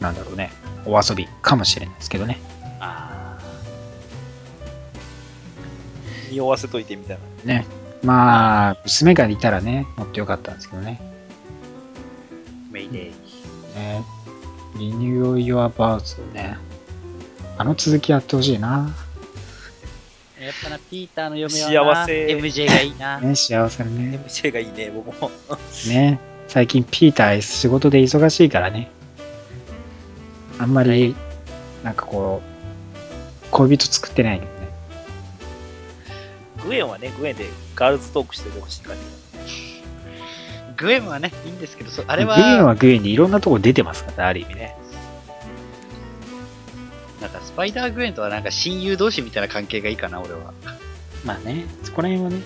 [0.00, 0.50] なんだろうね、
[0.84, 2.40] お遊びかもしれないですけどね。
[2.80, 3.38] あ
[6.30, 7.54] 匂わせといてみたいな。
[7.54, 7.81] ね。
[8.02, 11.00] まあ、娘がいたらね、もっとよかったんですけどね。
[12.70, 13.10] ーメイデイ。
[13.76, 14.04] ね
[14.78, 16.56] リニューヨアバーズね。
[17.58, 18.90] あの続きやってほしいな。
[20.40, 23.20] やっぱな、ピーターの嫁はな幸せ MJ がいいな。
[23.20, 24.18] ね、幸せね。
[24.26, 25.30] MC がいいね、僕も。
[25.86, 26.18] ね。
[26.48, 28.90] 最近ピーター仕事で忙しいからね。
[30.58, 31.14] あんまり、
[31.84, 34.61] なんかこう、恋人作ってないけどね。
[36.64, 39.82] グエンはね、グエンでガールズトークしててほしい感じ。
[40.76, 44.76] グエンはね、いいんですけど、そあれは、グエンはグエンでいろんなとこ出てますからね、ある意味ね。
[47.20, 50.52] なんかスパイダーグエンとはなんか親友同士みたいな関係がいいかな、俺は。
[51.24, 52.42] まあね、そこら辺はね。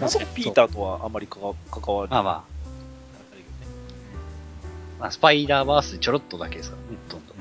[0.00, 1.54] なんかピーターとはあんまり関わ
[2.04, 2.10] る。
[2.10, 2.42] まあまあ、
[5.00, 7.36] まあ、スパイダーバースちょろっとだけですからね、どんどん。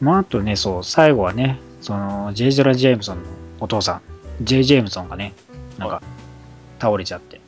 [0.00, 3.28] まああとね、そう、最後はね、その、ジェイジョラ・ジェームソンの
[3.60, 4.02] お父さん、
[4.42, 5.32] ジェイ・ジェームソンがね、
[5.78, 6.02] なんか、
[6.80, 7.40] 倒れちゃって。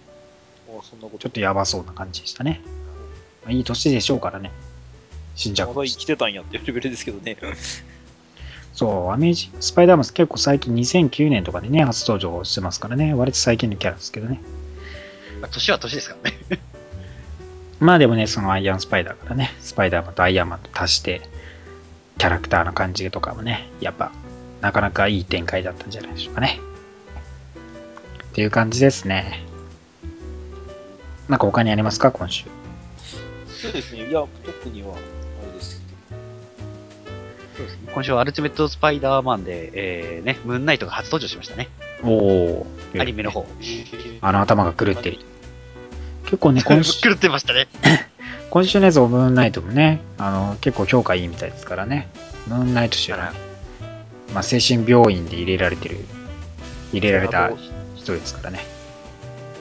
[1.18, 2.60] ちょっとやばそうな感じでしたね。
[3.44, 4.50] まあいい年でしょうからね。
[5.34, 7.36] 死んじゃうまだ生きてたんやっていうレベルですけどね。
[8.72, 14.40] そう、アメージスパイダーマン結構最近2009年とかでね、初登場してますからね、割と最近のキャラですけどね。
[15.40, 16.38] まあ、年は年ですからね。
[17.78, 21.22] まあでもね、そのアイアンスパイダーからね、スパイダーマンとアイアンマンと足して、
[22.18, 24.12] キャラクターの感じとかもね、やっぱ、
[24.60, 26.60] なかなかいい展開だったんじゃないでしょうかね。
[28.30, 29.44] っていう感じですね。
[31.28, 32.44] なんか他にありますか、今週。
[33.46, 34.08] そうですね。
[34.08, 35.82] いや、特には、あれです
[37.56, 37.88] そうですね。
[37.92, 41.68] 今週はアルティメットスパイダーマンで、えー、ね、ムーンナイトが初登場しましたね。
[42.02, 42.66] おお
[42.98, 43.42] アニメの方。
[43.42, 44.14] けど。
[44.20, 45.24] あの頭が狂っている。
[46.24, 47.68] 結構ね、今週、 狂ってましたね。
[48.50, 52.08] 今週のやつ、ムーンナイトもね、あの、結構評価いいみたいですからね。
[52.46, 53.24] ムーンナイト氏はね、
[54.34, 55.98] まあ、精神病院で入れられてる、
[56.92, 57.50] 入れられた
[58.00, 58.60] 人ですからね。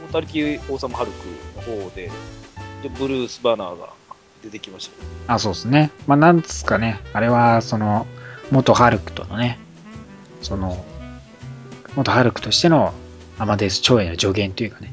[0.03, 2.09] モータリティ・オーサム・ハルクの方で、
[2.83, 3.89] でブルース・バナーが
[4.43, 4.89] 出てきまし
[5.27, 5.33] た。
[5.35, 5.91] あ、そうですね。
[6.07, 6.99] まあ、なんですかね。
[7.13, 8.07] あれは、その、
[8.51, 9.59] 元ハルクとのね、
[10.41, 10.83] その、
[11.95, 12.93] 元ハルクとしての
[13.37, 14.91] アマデウス長への助言というかね、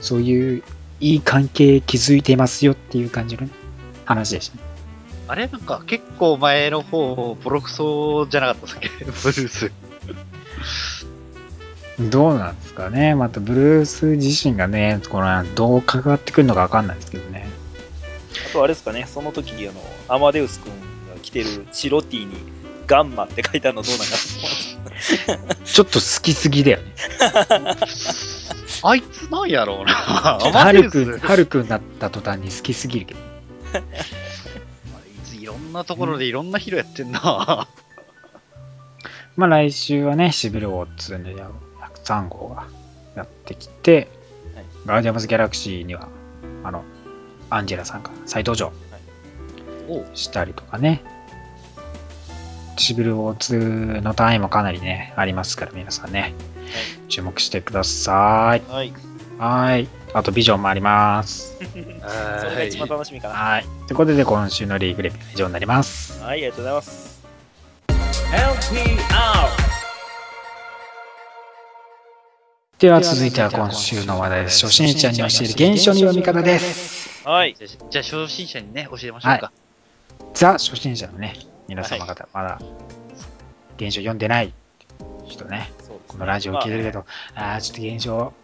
[0.00, 0.62] そういう
[1.00, 3.50] いい関係築いてますよっていう感じのね、
[4.04, 4.62] 話でしたね。
[5.28, 9.04] あれなんか結構前の方、ボロクソじゃなかったですっけ？
[9.04, 9.72] ブルース。
[11.98, 13.14] どうなんですかね。
[13.14, 17.48] また、ブルース自身がね、この、どう関わってくるのかわかんないですけどね。
[18.50, 20.72] あとあれですかね、その時にあの、アマデウス君
[21.12, 22.36] が着てる白 T に
[22.86, 24.14] ガンマって書いてあるのどうなんか
[25.64, 26.84] ちょっと好きすぎだよね。
[28.82, 29.92] あいつなんやろうな。
[29.92, 33.20] ハルク、ハルクになった途端に好きすぎるけど。
[33.72, 33.82] あい
[35.24, 37.68] ついろんなところでいろんなヒーローやってんな。
[39.36, 41.50] まあ来週はね、シビルウォー2の
[42.04, 42.66] 103号が
[43.16, 44.08] やってきて、
[44.54, 46.08] はいガーディアムズ・ギャラクシーには、
[46.62, 46.84] あの、
[47.48, 48.70] アンジェラさんが再登場
[49.88, 51.02] おしたりとかね。
[52.76, 56.34] シビルウォー2の単位もかなりね、ありますから、皆さんね、
[57.08, 58.70] 注目してください。
[58.70, 58.92] はい。
[59.38, 59.88] はい。
[60.12, 61.56] あと、ビジョンもあります。
[61.64, 63.34] それが一番楽しみかな。
[63.34, 63.66] はい。
[63.86, 66.20] ということで、今週のリーグレビューは以上になります。
[66.22, 67.22] はい、ありがとうございます。
[67.88, 69.73] は LPR
[72.84, 74.66] では続いては今週の話題です。
[74.66, 77.26] 初心者に教える現象の読み方です。
[77.26, 77.56] はい。
[77.56, 79.52] じゃあ初心者にね、教えましょうか。
[80.34, 81.34] ザ初心者のね、
[81.66, 82.60] 皆様方、まだ
[83.78, 84.52] 現象読んでない
[85.26, 85.72] 人ね、ね。
[86.08, 88.34] このラジオ聞いてるけど、ああ、ちょっと現象、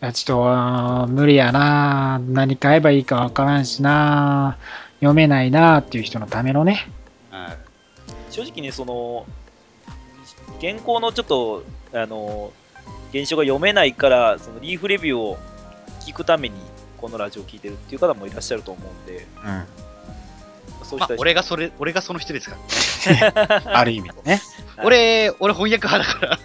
[0.00, 4.56] あちょっと無理やな、何買えばいいかわからんしな、
[5.00, 6.88] 読めないなっていう人のためのね、
[7.30, 7.58] は
[8.30, 8.32] い。
[8.32, 9.26] 正直ね、その、
[10.60, 11.62] 現行のちょっと、
[11.92, 12.54] あの、
[13.12, 15.38] 現象が読めないから、そのリーフレビューを
[16.00, 16.56] 聞くために、
[16.96, 19.66] このラジオを聞いてるっていう方もいらっしゃると思うんで、うん、ま
[20.80, 22.56] あそうした、人俺がそれ、俺がその人ですか
[23.34, 23.62] ら。
[23.78, 24.42] ある意味でね。
[24.76, 26.38] はい俺、俺翻訳派だから。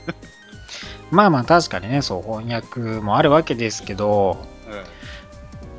[1.09, 4.37] まあまあ確かにね、そう翻訳もあるわけですけど、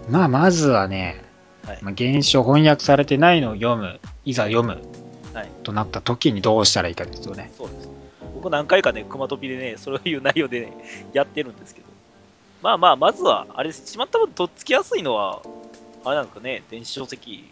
[0.09, 1.23] まあまずはね、
[1.67, 4.81] はいまあ、現象翻訳されてないのを読む、いざ読む
[5.35, 7.51] はいとなった時にどうしたらいいかですよね。
[7.57, 7.98] そうです。
[8.39, 10.73] 僕何回かね、熊飛びでね、そういう内容でね、
[11.13, 11.89] やってるんですけど。
[12.63, 15.43] まあまあ、まずは、あれ、しまった分とっつきやすいのは、
[16.05, 17.51] あれなんですかね、電子書籍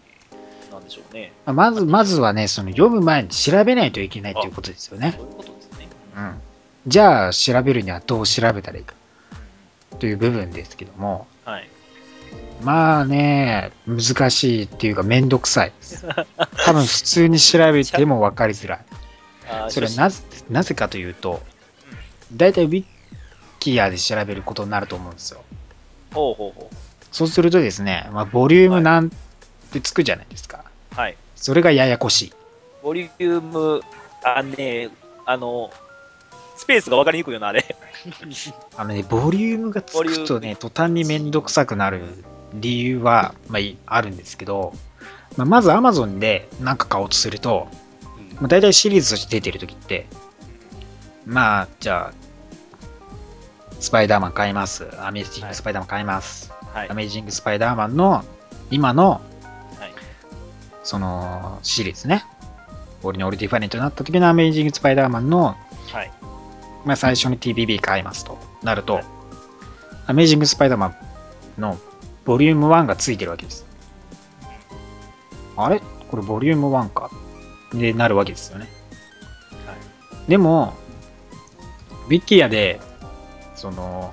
[0.70, 1.32] なんでしょうね。
[1.44, 5.14] まあまず、まずはね、その読む前に調べないといけないということですよね。
[5.16, 5.88] そういうことですね。
[6.16, 6.40] うん。
[6.86, 8.94] じゃあ、調べるにはどう調べたらいいか
[9.98, 11.68] という部分ですけども、はい。
[12.62, 16.06] まあね、難しいっていうかめんどくさいです。
[16.64, 18.78] 多分普通に調べても分かりづらい。
[19.68, 21.40] それはなぜなぜかというと、
[22.32, 22.84] 大体ウィ
[23.60, 25.42] キアで調べることになると思うんですよ。
[26.12, 26.70] ほうほうほ
[27.12, 29.10] そうするとですね、まあ、ボリュームなん
[29.72, 30.64] てつくじゃないですか。
[30.92, 30.94] う。
[30.94, 31.16] はい。
[31.34, 32.32] それがややこしい。
[32.82, 33.80] ボリューム、
[34.22, 34.90] あね、
[35.24, 35.70] あの、
[36.56, 37.64] スペースが分かりにくいよな、あれ。
[38.76, 42.02] あのね、ボリュームがつくとね、途端にめんどくさくなる
[42.54, 44.72] 理由は、まあ、いあるんですけど、
[45.36, 47.68] まあ、まず Amazon で何か買おうとすると、
[48.36, 50.06] まあ、大体シリーズとして出てるときって、
[51.24, 52.12] まあ、じゃあ、
[53.80, 54.88] スパイダーマン買います。
[55.00, 56.52] アメージングスパイダーマン買います。
[56.72, 56.94] はいア。
[56.94, 58.24] メージングスパイダーマンの
[58.70, 59.20] 今の、はい
[60.82, 62.24] そのシリーズね。
[63.02, 65.56] オリのオリディファレントになった時のアメージングスパイダーマンの、
[65.92, 66.12] はい。
[66.84, 69.00] まあ、最初に TPB 買いますとなると、
[70.06, 70.96] アメージングスパイダーマン
[71.58, 71.76] の
[72.24, 73.66] ボリューム1がついてるわけです。
[75.56, 75.80] あれ？
[76.08, 77.10] これボリューム1か。
[77.72, 78.68] でなるわけですよね。
[80.28, 80.74] でも、
[82.06, 82.80] ウィキアで、
[83.54, 84.12] その、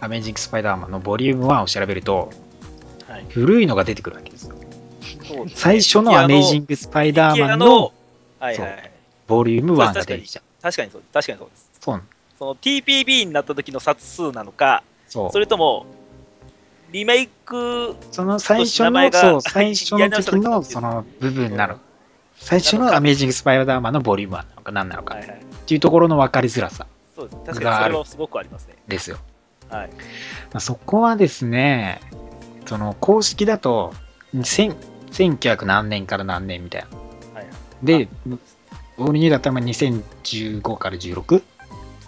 [0.00, 2.30] アメージングスパイダーマンのボリューム1を調べると、
[3.08, 3.26] はい。
[3.30, 4.56] 古いのが出てくるわけですよ。
[4.56, 7.92] すね最初のアメージングスパイダーマンの
[8.38, 8.90] はいはいはい。
[9.26, 10.62] ボリューム1が出てきちゃう。
[10.62, 11.12] 確かにそうです。
[11.12, 11.70] 確かにそうです。
[11.80, 12.02] そう
[12.38, 15.86] その TPB になった時の冊数なのか、それとも、
[16.92, 21.78] リメイク、その最初の、そう、最初の時の その部分なの。
[22.38, 25.18] 最初のアメージングスパイダーマンのボリューム1なのか何なのかっ。
[25.66, 27.42] ていうところの分かりづらさそうです。
[27.46, 28.76] 確かにそれはすごくありますね。
[28.86, 29.18] ですよ。
[29.68, 29.88] はい。
[29.88, 29.96] ま
[30.54, 32.00] あ、そこはですね、
[32.66, 33.94] その公式だと、
[34.34, 34.76] 1000
[35.10, 37.40] 1900何年から何年みたいな。
[37.40, 37.46] はい
[37.82, 38.08] で、
[38.98, 41.42] オールニューだったらまあ2015から 16?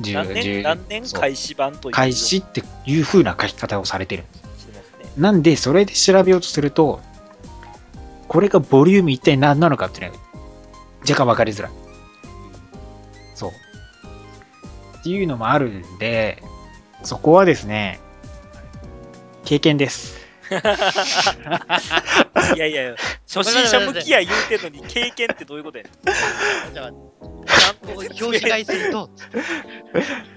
[0.00, 1.92] 10何年10何年開始版という。
[1.92, 4.82] 開始っていう風な書き方をされてるんですね。
[5.16, 7.00] なんで、それで調べようとすると、
[8.28, 10.20] これがボリューム一体何なのかっていうのが
[11.00, 11.72] 若干分かりづらい。
[13.34, 13.50] そう。
[14.98, 16.42] っていうのもあるんで、
[17.02, 18.00] そこはですね、
[19.44, 20.18] 経験です。
[22.54, 22.94] いやいや、
[23.26, 26.74] 初心者向きや言うてんのに、経験ってどういうことやねん。
[26.74, 26.92] じゃあ、ちゃん
[27.76, 29.10] と表示外すると、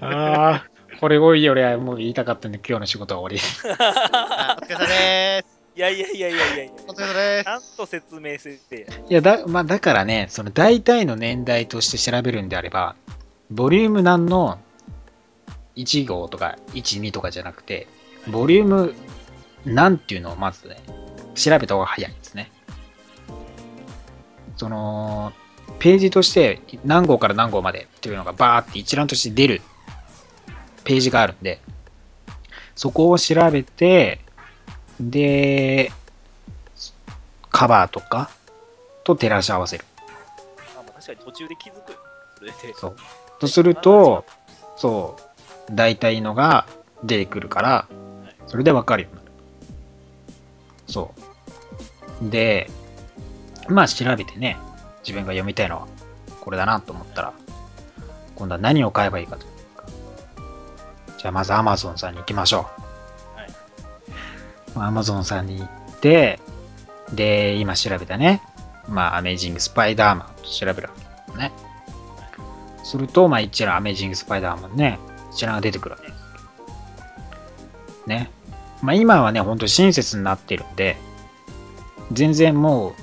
[0.00, 0.66] ああ、
[1.00, 3.42] これ多いよ、俺はもう言いたかったんで、今日の仕事は終わり
[4.62, 5.51] お疲れ様です。
[5.74, 7.48] いやいやいやいやいやいや、お疲れ様ですち。
[7.48, 8.98] ゃんと説明せてや。
[9.08, 12.94] いや、だ、まあ、だからね、その大体の年代として調べるんであれば、
[13.50, 14.58] ボリューム何の
[15.76, 17.86] 1号とか1、2とかじゃなくて、
[18.30, 18.94] ボリューム
[19.64, 20.76] 何っていうのをまずね、
[21.34, 22.52] 調べた方が早いですね。
[24.58, 25.32] その、
[25.78, 29.62] ページとして何号から何号までっていうのがバーって一覧として出る
[30.84, 31.60] ページがあるんで、
[32.74, 34.21] そこを調べて、
[35.00, 35.92] で、
[37.50, 38.30] カバーとか
[39.04, 39.84] と照らし合わせる。
[40.78, 41.98] あまあ確かに途中で気づくよ。
[42.38, 42.74] それで。
[42.74, 42.96] そう。
[43.38, 44.24] とすると、
[44.76, 45.16] そ
[45.68, 46.66] う、大体のが
[47.04, 47.88] 出てくるから、
[48.46, 49.32] それでわかるようになる。
[50.86, 51.14] そ
[52.22, 52.30] う。
[52.30, 52.70] で、
[53.68, 54.58] まあ調べてね、
[55.02, 55.88] 自分が読みたいのは
[56.40, 57.32] これだなと思ったら、
[58.34, 59.46] 今度は何を買えばいいかと。
[61.18, 62.81] じゃあまず Amazon さんに行きましょう。
[64.74, 65.68] はいまあ Amazon さんに行っ
[66.00, 66.40] て、
[67.12, 68.42] で、今調べたね、
[68.88, 70.94] まあ、アメージングスパイダーマンと調べるわ
[71.32, 71.52] けね。
[72.84, 74.98] すると、まあ一覧アメージングスパイダーマンね、
[75.32, 76.22] 一覧が出てくるわけです。
[78.06, 78.30] ね。
[78.82, 80.96] まあ今はね、ほんと親切になってるんで、
[82.12, 82.94] 全然も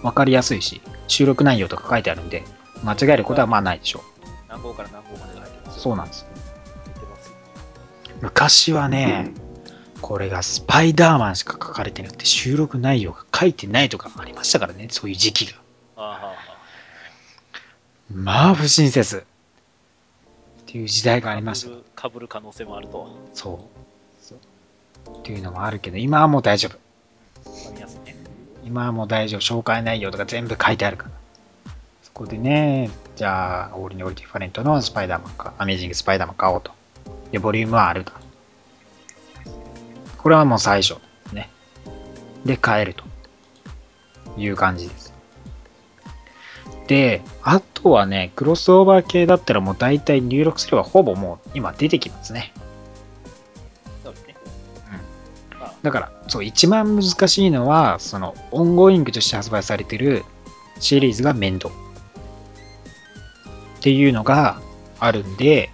[0.00, 2.42] う分かりやすいし、収録内容とか書いてあるんで、
[2.82, 4.02] 間違えることはまあないでしょ
[4.48, 5.74] 何号から何号までが入ってまう。
[5.74, 5.80] す。
[5.80, 6.26] そうなんです。
[8.20, 9.32] 昔はね、
[10.00, 15.58] これがスパイダーマンしか書かれてなくて収録内容が書いてないとかありましたからね、そういう時期が。
[15.96, 16.34] あーはーは
[18.12, 19.24] まあ不親切。
[20.62, 21.70] っていう時代がありました。
[21.94, 23.08] かぶる可能性もあると。
[23.34, 23.80] そう。
[25.18, 26.78] っていうのもあるけど、今はもう大丈夫。
[28.04, 28.16] ね。
[28.64, 29.40] 今はもう大丈夫。
[29.40, 31.10] 紹介内容とか全部書いてあるから。
[32.02, 36.72] そこでね、じゃあ、オールにオールディファレントのスパイダーマンか、アメージングスパイダーマン買おうと。
[37.32, 38.12] で、ボリュームはあると。
[40.22, 40.98] これはもう最初。
[41.32, 41.48] ね。
[42.44, 43.04] で、買えると
[44.36, 45.14] いう感じです。
[46.88, 52.52] で、あとはね、クロスオーバー系だったらもう大体入力すればほぼもう今出てきますね。
[54.04, 54.34] そうですね。
[55.82, 60.24] だから、そう、一番難しいのは、その、 ongoing として発売されてる
[60.80, 61.72] シリーズが面倒。
[63.78, 64.60] っていうのが
[64.98, 65.70] あるんで、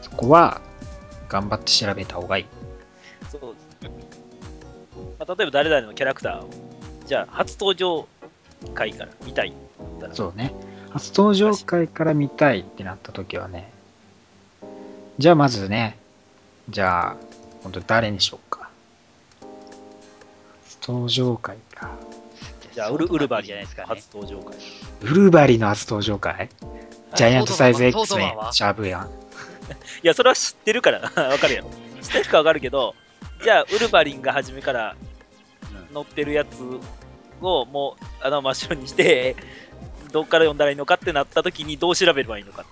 [0.00, 0.62] そこは、
[1.28, 2.55] 頑張って調べた方がいい。
[5.28, 6.50] 例えば誰々のキャラクターを、
[7.06, 8.06] じゃあ初登場
[8.74, 9.52] 回から見たい
[10.00, 10.52] たら、そうね。
[10.90, 13.70] 初登場回から見たいってなった時はね、
[15.18, 15.98] じゃあまずね、
[16.68, 17.16] じゃあ、
[17.62, 18.68] 本当誰にしようか。
[20.64, 21.90] 初登場回か。
[22.72, 23.88] じゃあウルウルバリじゃないですか、ね。
[23.88, 24.56] 初登場回。
[25.02, 26.48] ウルバリの初登場回？
[27.14, 28.52] ジャイアントサイズ X メンソードマンは？
[28.52, 29.06] シャープやん。
[29.08, 29.10] い
[30.02, 31.70] や、それは知ってるから、 わかるやろ。
[32.02, 32.94] 知ってるかわかるけど、
[33.42, 34.94] じゃあ、ウルヴァリンが初めから
[35.92, 36.62] 乗ってるやつ
[37.40, 39.36] をもう穴を真っ白にして、
[40.12, 42.64] どっから読んだらいいのかってなった時にどう調べればいいのか。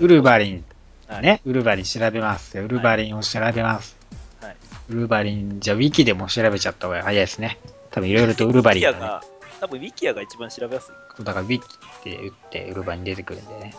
[0.00, 0.64] ウルバリン、
[1.08, 2.58] はいね、ウルバリン調べます。
[2.58, 3.96] ウルバリンを調べます。
[4.40, 4.56] はい
[4.88, 7.58] ウルバリン、じゃあウィキでも調べちゃった方が早いですね。
[7.90, 9.24] 多分いろいろとウルバリンが、ね、ウィキアが、
[9.60, 11.24] 多分ウィキアが一番調べやすい。
[11.24, 13.74] だからウィキって打ってウルバリン出てくるんでね。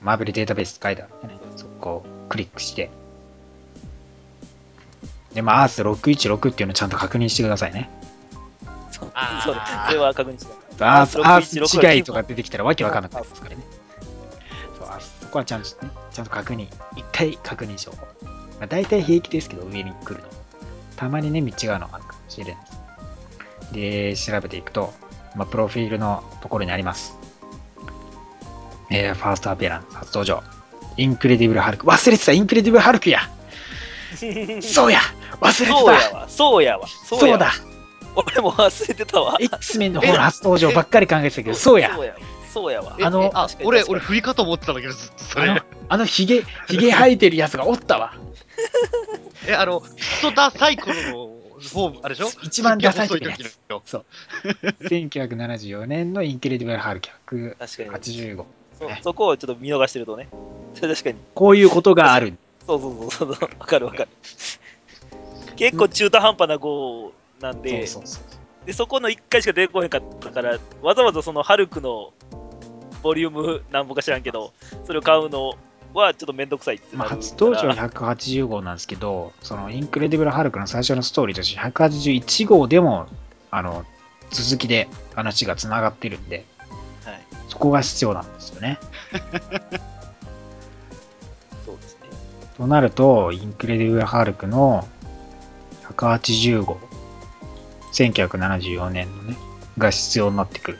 [0.00, 1.40] マーベルデータベースって書いてあるんでね。
[1.56, 2.90] そこをクリックして。
[5.36, 7.90] で、まあ、アース616っていうのをちゃんと確認してくださいね。
[8.90, 9.12] そう
[9.44, 9.54] そう
[9.86, 11.02] それは確認してた。
[11.02, 13.62] アース、アース616違いとか出てきたらわけわかんなくなりますからね。
[14.78, 16.68] そう、あそこはちゃんとね、ちゃんと確認。
[16.96, 18.24] 一回確認しよう。
[18.24, 18.32] ま
[18.62, 20.28] あ、大体平気ですけど、上に来るの。
[20.96, 22.56] たまにね、違うのがあるかもしれない
[23.74, 24.26] です。
[24.28, 24.94] で、調べていくと、
[25.34, 27.14] まあ、プロフィールのところにあります。
[28.90, 30.42] えー、 first appearance 初登場。
[30.96, 31.84] インクレディブルハルク。
[31.84, 33.20] 忘れてたインクレディブルハルクや
[34.62, 35.00] そうや
[35.40, 37.52] 忘れてそうやたわ、そうやわ、そやわそううだ
[38.14, 39.36] 俺も忘れてたわ。
[39.40, 42.18] X メンの方の初登場ばっかり考えてたけど、そうやそうやわ。
[42.52, 42.96] そうやわ。
[42.98, 48.14] えあのあ確かに俺、確かに俺、振りかと思ってたんだけど、ずっとそあのれ。、あのヒゲ、ヒゲ生えてるやつがおったわ。
[49.46, 49.88] え、あの、ク
[50.22, 52.30] ソダサい頃のフォーム、あれでしょ？
[52.42, 53.82] 一番ダサい時のやつ時の
[54.88, 57.90] 1974年のインクレディブルハルク確かに。
[57.90, 58.44] 185。
[58.78, 60.28] そそこをちょっと見逃してるとね。
[60.80, 61.16] 確かに。
[61.34, 62.36] こういうことがある。
[62.66, 63.50] そうそうそうそう。
[63.58, 64.08] わかるわかる。
[65.56, 68.66] 結構中途半端な号なんで、そうそうそう。
[68.66, 72.12] でそこの1回しか出てこへんかったから、わざわざそのハルクの
[73.02, 74.52] ボリュームなんぼか知らんけど、
[74.84, 75.54] それを買うの
[75.94, 83.06] はちょっとめんどくさいってなまあ、る初登場から180号なんですけど、そのインクレディブルハルクの最初のストーリーとして181号でも、
[83.50, 83.84] あの、
[84.30, 86.44] 続きで話が繋がってるんで、
[87.04, 88.78] はい、そこが必要なんですよね。
[91.64, 92.08] そうですね。
[92.56, 94.88] となると、インクレディブルハルクの
[95.96, 96.78] 180号、
[97.92, 99.36] 1974年のね、
[99.78, 100.78] が必要になってくる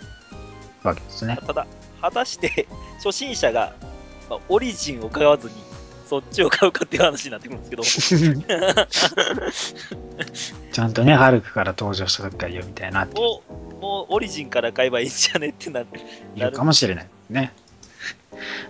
[0.82, 1.38] わけですね。
[1.46, 1.66] ただ、
[2.00, 2.66] 果たして
[3.02, 3.74] 初心者が、
[4.28, 5.54] まあ、オリジンを買わずに、
[6.08, 7.82] そっちを買うかっていう話になってくるんですけど、
[10.72, 15.86] ちゃんとね、ハルクから登場した時から読みたいなってもう、もうオリジンから買えばいいんじゃねってなる。
[16.34, 17.52] いるかもしれないね。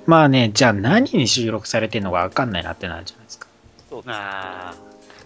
[0.07, 3.49] まあね、じゃあ何に収録されてるのかわかんないなってなるじゃないですか。
[3.91, 4.75] そうですあ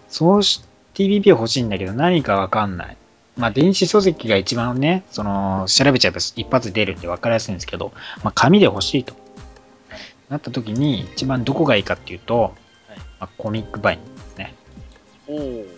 [0.09, 0.63] そうし、
[0.93, 2.97] TPP 欲しいんだけど何かわかんない。
[3.37, 9.15] まあ電子書籍が一番ね、その、調べちゃえば一発で出るんでわかりやすいんですけど、まあ紙で欲しいと。
[10.29, 12.55] なった時に一番どこがいいかっていうと、
[13.19, 14.55] まあ、コミックバインですね。
[15.27, 15.33] コ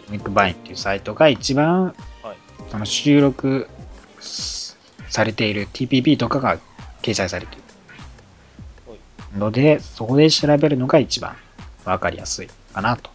[0.10, 3.68] ミックバインっていうサイトが一番、はいその収録
[5.10, 6.58] されている TPP とかが
[7.04, 7.60] 掲載されてい
[8.88, 9.00] はい
[9.34, 11.36] るので、そこで調べるのが一番
[11.86, 13.13] わかりやすいかなと。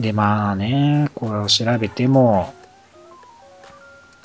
[0.00, 2.54] で、まあね、これを調べても、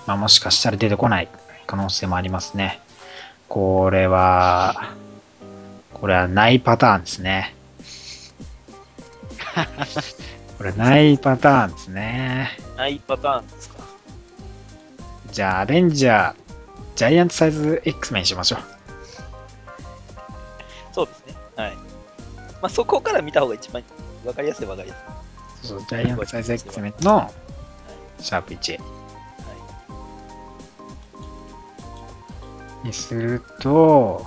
[0.05, 1.27] まあもしかしたら出てこない
[1.65, 2.79] 可能性もありますね。
[3.47, 4.93] これは、
[5.93, 7.55] これはないパターンですね。
[10.57, 12.51] これないパターンですね。
[12.77, 13.75] ないパターンですか？
[15.31, 16.35] じゃあ、アベンジャー、
[16.95, 18.59] ジャイアントサイズ X メンにしましょう。
[20.91, 21.35] そうですね。
[21.55, 21.75] はい。
[21.75, 21.79] ま
[22.63, 23.81] あ、そこから見た方が一番
[24.25, 25.12] わかりやすいわかりやすい。
[25.63, 27.33] そうそう、ジャイアントサイズ X メンの
[28.19, 28.79] シャープ1
[32.83, 34.25] にすると、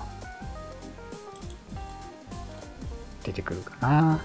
[3.23, 4.21] 出てくるかな。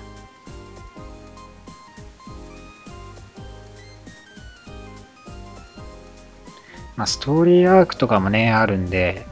[6.95, 9.25] まあ、ストーリーアークとかもね、あるんで、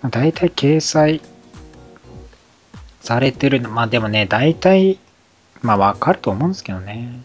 [0.00, 1.20] まあ、大体掲載
[3.00, 4.98] されてるの、まあでもね、大体、
[5.62, 7.20] まあわかると思うんですけどね。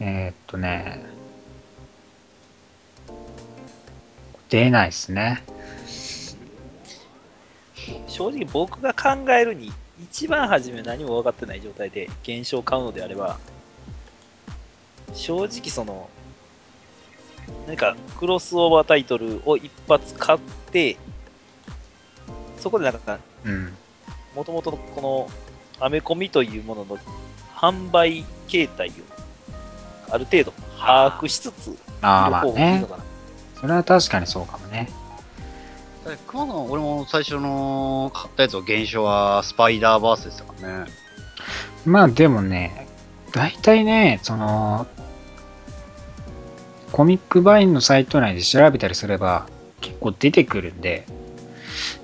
[0.00, 1.04] えーっとね、
[4.48, 5.44] 出ないっすね。
[8.08, 9.72] 正直僕が考えるに、
[10.02, 13.38] 一番初め何も分かってない状態で現象を買うのであれば、
[15.14, 16.10] 正直その、
[17.66, 20.38] 何かクロスオーバータイトルを一発買っ
[20.72, 20.96] て、
[22.62, 23.74] そこでなんか、うん。
[24.36, 25.28] もともとのこ
[25.80, 26.98] のアメコミというものの
[27.56, 28.92] 販売形態を
[30.10, 32.86] ある程度把握しつつ、ああまあね。
[33.60, 34.88] それは確かにそうかもね。
[36.28, 40.90] 熊野俺も最初の買ったやつの原書はスパイダーバースですからね。
[41.84, 42.86] まあでもね、
[43.32, 44.86] 大体ね、その、
[46.92, 49.46] コミックバインのサイト内で調べたりすれば
[49.80, 51.06] 結構出てくるんで、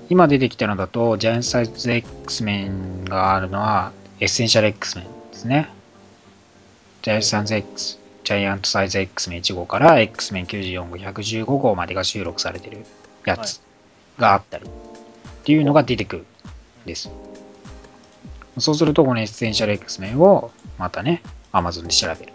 [0.09, 5.69] 今出てきたのだと、ジャイアントサイズ X メンがあるのは、エッセンシャル X メンですね。
[7.03, 12.85] ジャイアントサイズ X、ジャイアントサイズ X メン1号から X メン94号、115号までが収録されてる
[13.23, 13.61] やつ
[14.17, 14.69] があったり、っ
[15.43, 16.25] ていうのが出てくるん
[16.87, 17.11] です。
[18.57, 20.49] そうすると、このエッセンシャル X メンを
[20.79, 21.21] またね、
[21.53, 22.33] Amazon で調べる。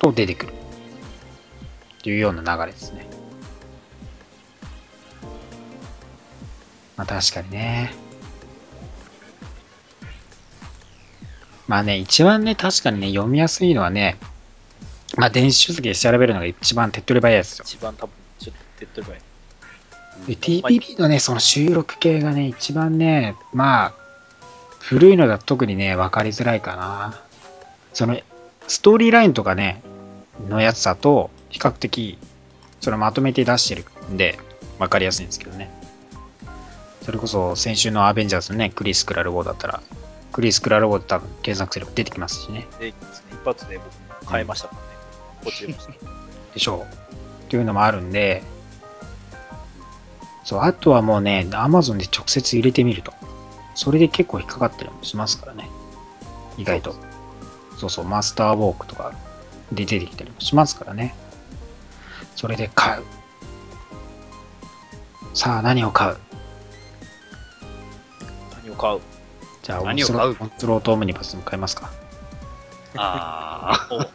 [0.00, 0.52] と出てくる。
[0.52, 3.15] っていうような流れですね。
[6.96, 7.94] まあ確かにね。
[11.68, 14.18] まあね、一番ね、確かにね、読みやすいのはね、
[15.16, 17.64] まあ電子書籍で調べるのが一番手っ取り早いですよ。
[17.66, 19.26] 一番多分、ちょっと手っ取り早い。
[20.26, 23.92] で TPB のね、その収録系がね、一番ね、まあ、
[24.80, 27.20] 古いのだと特にね、分かりづらいかな。
[27.92, 28.18] その、
[28.66, 29.82] ストーリーラインとかね、
[30.48, 32.18] のやつだと、比較的、
[32.80, 34.38] それまとめて出してるんで、
[34.78, 35.70] 分かりやすいんですけどね。
[37.06, 39.80] それこそ、先週のアベンジャーズのね、クリス・クラル号だったら、
[40.32, 42.66] クリス・クラル号って多分検索すれば出てきますしね。
[42.80, 42.96] で、一
[43.44, 43.78] 発で
[44.18, 44.82] 僕買いましたもんね。
[45.44, 45.92] こっちでました。
[46.54, 46.80] でしょう。
[46.82, 46.86] っ
[47.48, 48.42] ていうのもあるんで、
[50.42, 53.12] そう、あとはもうね、Amazon で直接入れてみると。
[53.76, 55.70] それで結構引っかかったりもしますからね。
[56.58, 56.92] 意外と。
[57.78, 59.12] そうそう、マスターウォークとか
[59.70, 61.14] で出てきたりもしますからね。
[62.34, 63.04] それで買う。
[65.34, 66.16] さあ、何を買う？
[68.76, 69.00] 買う
[69.62, 70.34] じゃあ、オン何を買う？
[70.34, 71.90] スロオンスロートオムニバスも買いますか。
[72.96, 74.06] あ おあ。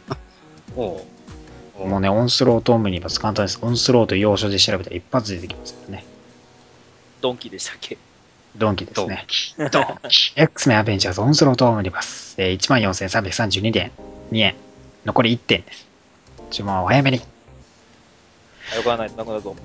[0.76, 3.58] おうもうね、オンスロートオムニバス簡単です。
[3.62, 6.04] オンスローと要所で調べたら一発で出てきますからね。
[7.20, 7.96] ドンキでしたっけ？
[8.56, 9.24] ドンキですドンね。
[9.28, 9.54] キ。
[9.70, 10.32] ドンキ。
[10.36, 12.34] X メンアベンジャーズオンスロートオムニバス。
[12.38, 13.90] えー、14,332点。
[14.30, 14.54] 2円。
[15.06, 15.86] 残り1点です。
[16.50, 17.20] 注文はお早めに。
[18.72, 19.56] あよくわないとなくなるぞ。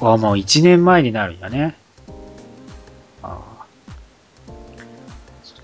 [0.00, 1.76] あもう1年前になるんだね。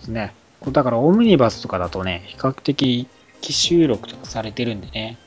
[0.09, 0.35] ですね。
[0.73, 3.07] だからオムニバスとかだとね、比較的
[3.41, 5.19] 機収録とかされてるんでね、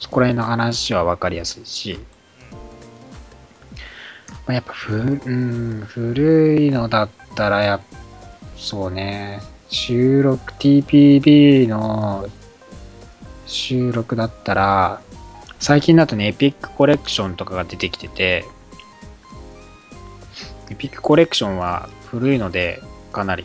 [0.00, 1.98] そこら辺の話は分かりやすいし、
[4.46, 7.80] まあ、やっぱふ、うん、古いのだったらやっ
[8.56, 12.26] そうね、収録 TPB の
[13.46, 15.02] 収録だったら、
[15.60, 18.44] 最近だとね、エピックコレクションとかが出てきてて、
[20.70, 23.44] エピックコレクションは古いので、かなり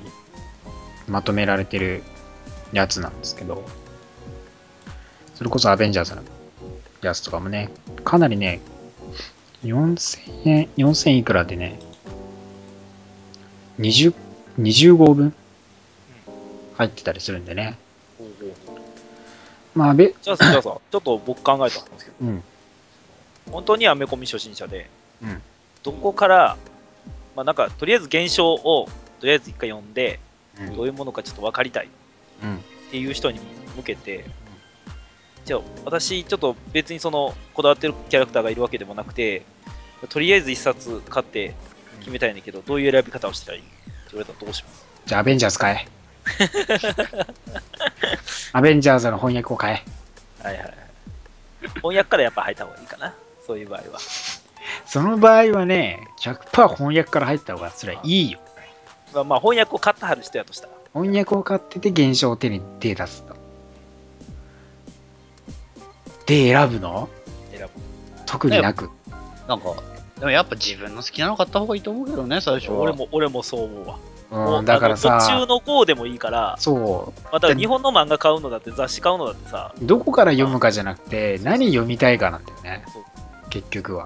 [1.08, 2.04] まとめられてる
[2.72, 3.64] やつなんですけど、
[5.36, 6.22] それこそアベンジャーズの
[7.02, 7.70] やつとかもね、
[8.04, 8.62] かなりね、
[9.64, 11.80] 4000円、4000いくらでね、
[13.80, 14.14] 20、
[14.60, 15.34] 20号分
[16.78, 17.78] 入ってたりするんでね。
[19.74, 22.44] まあ、べ、じゃあさ、じゃあさ、 ちょっと僕考えたんですけど、うん、
[23.52, 24.90] 本当にアメコミ初心者で、
[25.24, 25.42] うん。
[25.84, 26.58] どこから、
[27.36, 28.88] まあなんか、とりあえず現象を、
[29.20, 30.31] とりあえず一回読んで、うん
[30.76, 31.90] どういうものかちょっと分かりたい。
[32.44, 32.56] うん。
[32.58, 32.60] っ
[32.92, 33.40] ていう人に
[33.76, 34.26] 向けて、
[35.46, 39.44] じゃあ私ちょっと別にそのこだわってるキャラクターがいるわけでもなくて、
[40.10, 41.56] とりあえず一冊買って
[42.00, 43.64] 決めたいんだけど、どういう選び方をしたらいい？
[43.64, 43.72] って
[44.12, 44.86] 言われたらどうします？
[45.06, 45.88] じゃあ、アベンジャーズ買え。
[48.54, 49.84] アベンジャーズの翻訳を買
[50.44, 50.44] え。
[50.44, 50.74] はいはいはい。
[51.76, 53.14] 翻訳からやっぱ入った方がいいかな。
[53.48, 54.00] そういう場合は。
[54.86, 58.40] その場合はね、100%翻訳から入った方がそれはいいよ。
[59.14, 60.74] まあ、まあ翻訳を買ったはる人やとしたら。
[60.94, 63.36] 翻訳を買ってて現象を手に手出すと。
[66.26, 67.10] で、選ぶの？
[67.52, 67.70] 選ぶ。
[68.26, 68.90] 特になく。
[69.48, 69.74] なんか、
[70.20, 72.80] でもやっぱ自分の好きなの買った方がいいと思うけどね、最初は。
[72.80, 73.98] 俺も、俺もそう思うわ。
[74.30, 83.04] もうん、だからあの途中さ、の号でもいいから、そまあ、だから日本の漫画買うのだって雑誌買うのだってさ、う、どこから読むかじゃなくて、何読みたいかなんだよねそう。
[83.50, 84.06] 結局は。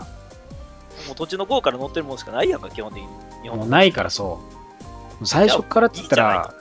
[1.05, 3.09] もう途中の号から載ってるものしかないやんか、基本的に。
[3.43, 4.54] 日本のもうないからそう。
[5.23, 6.53] 最初からって言ったら、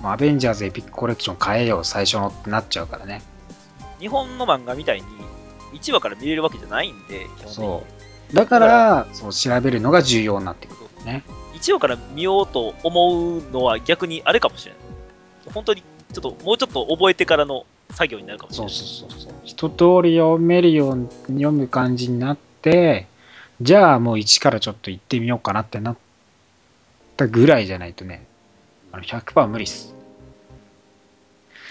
[0.00, 3.22] もうアベンジャーズエピックコレクション買えよ、最初のってなっちゃうからね。
[3.98, 5.06] 日本の漫画みたいに
[5.74, 7.82] 1話から見れるわけじゃないんで、基本そ。
[8.32, 8.34] う。
[8.34, 11.24] だから、そう調べるのが重要になってくるね。
[11.54, 15.52] 1話から見ようと思うのは逆にあれかもしれない。
[15.52, 15.82] 本当に
[16.12, 18.76] ちょっともうちょっと覚えてからの作業になるかもしれそうない。
[18.76, 19.32] そうそうそう。
[19.44, 23.06] 一通り読めるように読む感じになって、
[23.60, 25.96] じゃあもう一からちょっと行ってみようかなってなっ
[27.16, 28.26] たぐらいじゃないとね、
[28.92, 29.94] あの100%無理っす。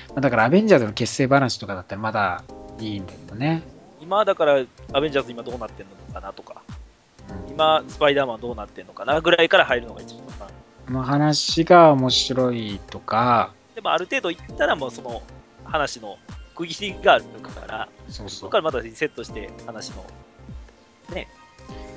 [0.09, 2.43] まあだからアベンジャーズの結成話とかだったらまだ
[2.79, 3.63] いいんだけどね。
[4.01, 4.63] 今だから
[4.93, 10.49] アベンジャーズ今どうなってんのかなとか、うん今スパイダーマンどうなってんのかなぐらいから入るのが一番。
[10.85, 15.21] この話が面白いとか、でもある程度いったらもうその
[15.63, 16.17] 話の
[16.55, 20.05] 区切りがあるから、そうそそこからまたセットして話の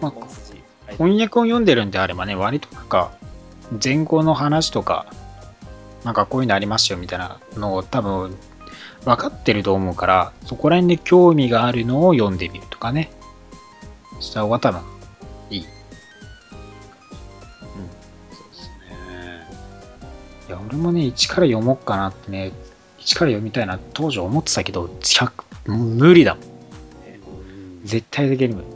[0.01, 0.13] まあ
[0.93, 3.13] 翻訳を読んでるんであればね、割となんか、
[3.83, 5.07] 前後の話とか、
[6.05, 8.37] なんかこういうのありますよみたいなのを多分
[9.05, 13.11] 分かってると思うから、そこら辺で興味があるのを読んでみるとかね。
[14.21, 14.81] した方が多分
[15.51, 15.63] いい。
[15.63, 15.71] そう
[18.49, 19.47] ですね。
[20.49, 22.53] いや、俺もね、一から読もうかなってね、
[22.99, 25.33] 一から読みたいな当時思ってたけど、100
[25.67, 26.45] 無理だもん。
[27.85, 28.67] 絶対的に無理。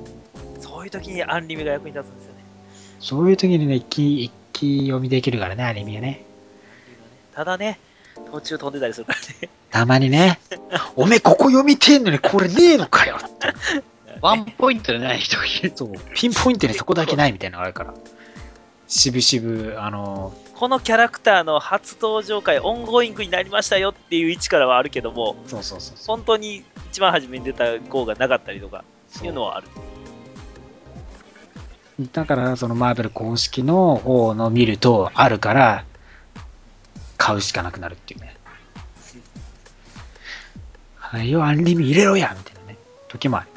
[0.61, 2.45] そういう時にアンリミが役に立つんですよね。
[3.01, 6.23] そういう時にね、一気一気読みできるからね、アニメはね。
[7.35, 7.81] ただね、
[8.31, 9.49] 途中飛んでたりするからね。
[9.71, 10.39] たまにね、
[10.97, 13.17] おめえここ読みてえのにこれねえのかよ
[14.21, 15.73] ワンポイントでない人がいる。
[15.75, 17.95] そう、ピンポイントにそこだけないみたいなのがあるから。
[18.87, 28.85] しぶしぶ、あの、このキャラクターの初登場回、オンゴーイングになりましたよっていう1からはあるけども、そうそうそうそ本当に一番初めに出た号がなかったりとか
[29.23, 29.25] う。
[29.25, 29.69] いうのはある。
[32.13, 35.85] だから、そのマーベル公式の方の見ると、あるから、
[37.19, 38.37] 買うしかなくなるっていうね。
[40.97, 42.79] はいよ、アンリミ入れろやみたいなね、
[43.09, 43.49] 時もある。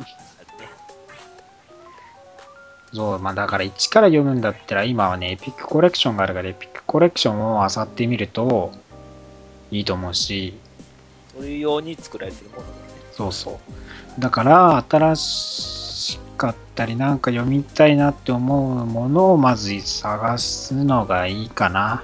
[2.93, 8.71] そう、まあだから1から読むんだったら、今はね、エピックコレクションがあるから、エピックコレクションを漁ってみると、
[9.71, 10.53] いいと思うし、
[11.35, 12.73] そういうように作られてるものだね。
[13.11, 13.59] そうそ
[14.17, 14.21] う。
[14.21, 15.82] だから、新しか
[16.73, 22.03] ったり、なんか読みたいなって思うものをまず探すのがいいかな。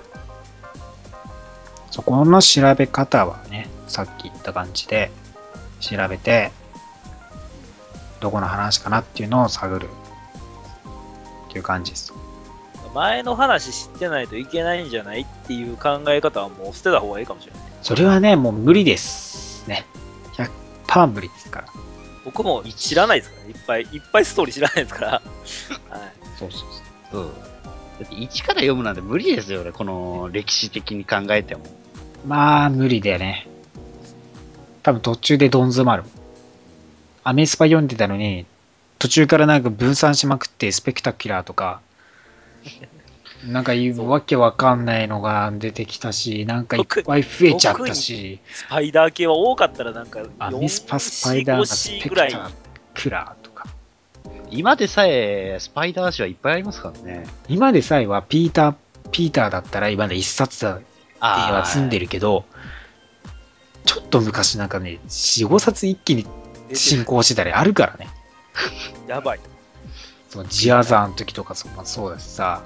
[1.90, 5.12] そこの調べ方はね、さっき言った感じで
[5.80, 6.52] 調べて、
[8.20, 9.90] どこの話かなっていうのを探る
[11.48, 12.14] っていう感じです。
[12.94, 17.62] 前の話知ってないといけないんじゃないっていう考え方はもう捨てた方がいいかもしれない。
[17.82, 19.68] それはね、もう無理です。
[19.68, 19.86] ね。
[20.88, 21.89] 100%無理ですから。
[22.30, 23.50] 僕も知らないですからね。
[23.50, 25.12] いっぱいいっぱいストーリー知らないですから。
[25.18, 25.22] はい。
[26.38, 26.70] そうそうそう。
[27.12, 27.34] そう。
[28.00, 31.64] だって一から読むなんて無理ですよね、この歴史的に考えても。
[32.28, 33.48] まあ、無理だよね。
[34.84, 36.04] 多分途中でどん詰まる。
[37.24, 38.46] アメスパ読んでたのに、
[39.00, 41.82] 途中からなんか分散しまくって、スペクタキュラーとか、
[43.46, 52.32] なんかわけわかんないのが出てきたし、なんかいっぱい増えちゃったし、スパイダー系は多かったらなんかア4メスパスパイダーがスペ 5C ぐらい。
[52.32, 52.52] クタ
[52.96, 53.66] キュラーとか。
[54.52, 57.26] 今でさえスパイダー誌はいっぱいありますからね。
[57.48, 58.76] 今でさえはピーター、
[59.12, 60.86] ピーターだったら今で一冊だって
[61.20, 62.06] は済んでる。
[62.06, 62.46] るけど、
[63.86, 66.26] ちょっと昔なんかね、4、5冊一気に
[66.74, 68.08] 進行してたりあるからね。
[69.08, 69.40] やばい。
[70.30, 72.62] そのジアザーの時とかそまあそうだしさ、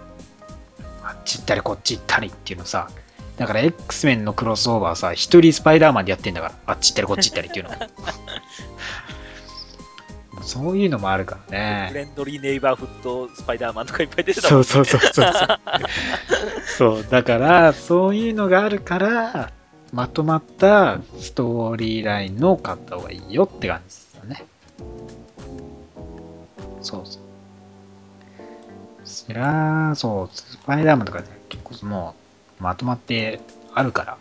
[1.04, 2.90] あっち行ったりこっち行ったりっていうのさ、
[3.38, 7.72] だから X メンのクロスオーバーさ、一人スパイダーマンでやってんだから、あっち行ったりこっち行ったりっていうの。
[10.44, 11.92] そういうのもあるからフね。
[11.94, 15.60] レンドリーネイバーフットスパイダーマンとかいっぱい出てたもんそうそうそうそうそう。
[17.04, 19.52] そう、だから、そういうのがあるから、
[19.94, 24.46] まとまったストーリーラインの買った方がいいよって感じですよね。
[26.82, 27.23] そうそう。
[29.26, 32.16] そりゃ、そう、スパイダーマンとかね、結構も
[32.60, 33.40] うまとまって
[33.74, 34.18] あるから。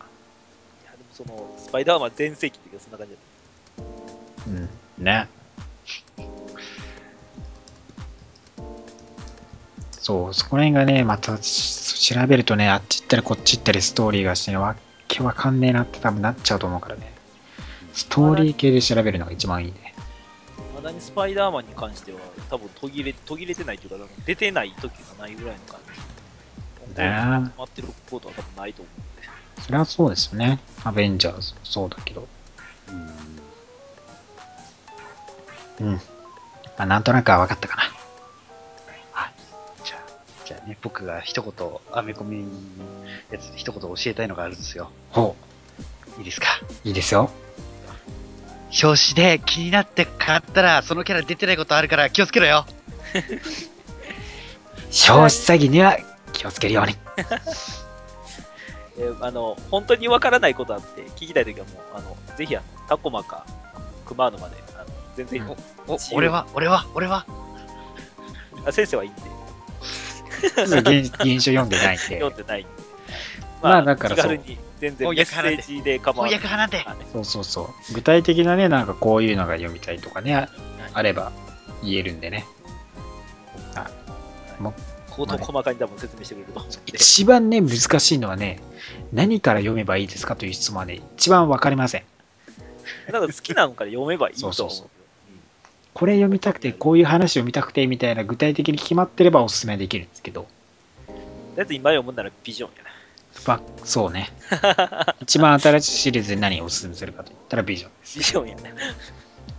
[0.82, 3.86] いやでもその、スパイダーマン全盛期っていうか、そんな感じだっ
[4.98, 5.04] うん。
[5.04, 5.28] ね。
[9.90, 14.76] そう、そこら辺がね、またし調べるとね、あっち行ったりこっち行ったりストーリーがしてね、わっ
[15.08, 17.12] けわかんねえなって多分なっちゃうと思うからね。
[17.92, 19.81] ストーリー系で調べるのが一番いいね。
[20.82, 22.18] だにスパイダーマンに関しては、
[22.50, 25.92] 多分途切れ、途切れてないというか、出てない時がないぐらいの感じ。
[27.00, 29.62] ね待ってることは多分ないと思うんで。
[29.62, 30.58] それはそうですよね。
[30.84, 32.28] アベンジャーズもそうだけど。
[35.80, 35.92] うん。
[35.94, 36.00] ま
[36.78, 37.82] あ、なんとなくは分かったかな。
[39.84, 40.00] じゃあ、
[40.46, 41.52] じゃあね、僕が一言、
[41.92, 42.48] アメコミの
[43.30, 44.90] やつ、一言教えたいのがあるんですよ。
[45.10, 45.36] ほ
[46.18, 46.48] いいですか？
[46.84, 47.30] う、いいですよ。
[48.82, 52.66] 表紙で気になって買ったら、そのキャラ出てないことあるから気をつけろよ。
[54.90, 55.98] 消費詐欺には
[56.32, 56.96] 気をつけるように。
[58.98, 63.46] えーあの、本当にわからないことあって、聞きたいときはもう、あの、ぜひあの、タコマか、
[64.04, 64.86] クマーノまで、あの、
[65.16, 65.56] 全然、うん
[65.88, 67.26] お俺は、俺は、俺は。
[68.64, 69.22] あ先生はいいんで、
[71.00, 72.04] 現現象読んでないんで。
[72.20, 72.68] 読んでないんで。
[73.62, 76.38] まあだからそう気軽に、全然メッセージで構わない。
[76.38, 76.76] 翻訳派なんて。
[76.78, 77.94] はいそうそうそう。
[77.94, 80.48] 具体的なね、なんかこういうのが読みたいとかね、あ
[80.92, 81.30] あれば
[81.84, 82.44] 言えるんでね。
[85.14, 86.80] 相当細かに多分説明してくれると思うんで。
[86.86, 88.60] 一番ね、難しいのはね、
[89.12, 92.02] 何から読めばいいですかという質問はね、一番わかりません。
[93.06, 94.54] だから好きなのから読めばいいと思う。
[94.54, 94.88] そうそうそう
[95.94, 100.48] これ読みたくて、こういう話読みたくてみたいな具体的に決まってればおすすめできるんですけど、
[101.54, 102.81] だって今読むならビジョンやな。
[103.44, 104.30] ばそうね。
[105.20, 108.18] 一番新しいシリーズで何をおすすめするかと言ったらビジョンです。
[108.18, 108.62] ビジョンやな。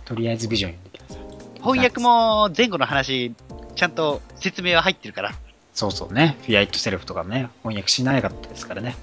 [0.04, 1.60] とりあえずビジョン読んでください。
[1.60, 3.34] 翻訳も前後の話、
[3.74, 5.32] ちゃんと説明は入ってるから。
[5.72, 6.36] そうそうね。
[6.42, 8.96] フィアイットセルフとかもね、翻訳しなかったですからね。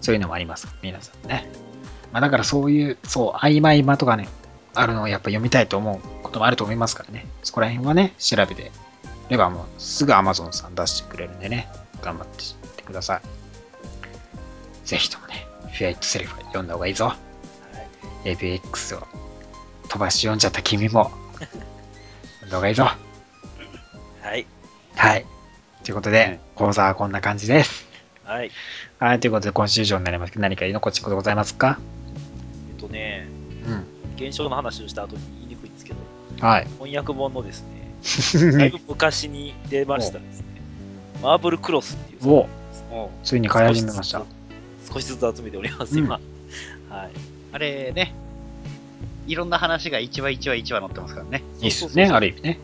[0.00, 0.68] そういうのもあります。
[0.82, 1.48] 皆さんね。
[2.12, 4.28] まあだからそういう、そう、曖昧間とかね、
[4.74, 7.26] あるのをやっぱ読みたいと思うこともあると思いますからね。
[7.42, 8.70] そこら辺はね、調べて
[9.28, 11.68] ればもうすぐ Amazon さん出してくれるんでね、
[12.02, 12.26] 頑張っ
[12.76, 13.37] てください。
[14.88, 17.12] ぜひともね、フィアイットセルフ読んだ方がいいぞ。
[18.24, 19.06] APX を
[19.86, 21.10] 飛ばし読んじゃった君も、
[22.40, 22.84] 読んだ方がいいぞ。
[22.84, 24.46] はい。
[24.96, 25.26] はい。
[25.84, 27.86] ということで、講座はこんな感じです。
[28.24, 28.50] はい。
[28.98, 31.78] はい、ということで今週以上になりますけど、何か言い残すことございますか？
[32.70, 33.28] えっとね、
[33.66, 34.26] うん。
[34.26, 35.98] 現象の話をした後に言いにくいんですけど、
[36.40, 36.66] はい。
[36.80, 37.62] 翻訳本のです
[38.40, 40.46] ね、 だいぶ昔に出ましたですね、
[41.22, 42.48] マーブルクロスっていうお
[42.90, 44.22] もついに買い始めました。
[44.92, 46.20] 少しずつ集めております、今。
[46.88, 47.08] はい。
[47.08, 47.10] う、
[47.52, 48.14] あれね、
[49.26, 51.42] いろんな話が1話1話1話載ってますからね。
[51.60, 52.58] いいっすね、ある意味ね。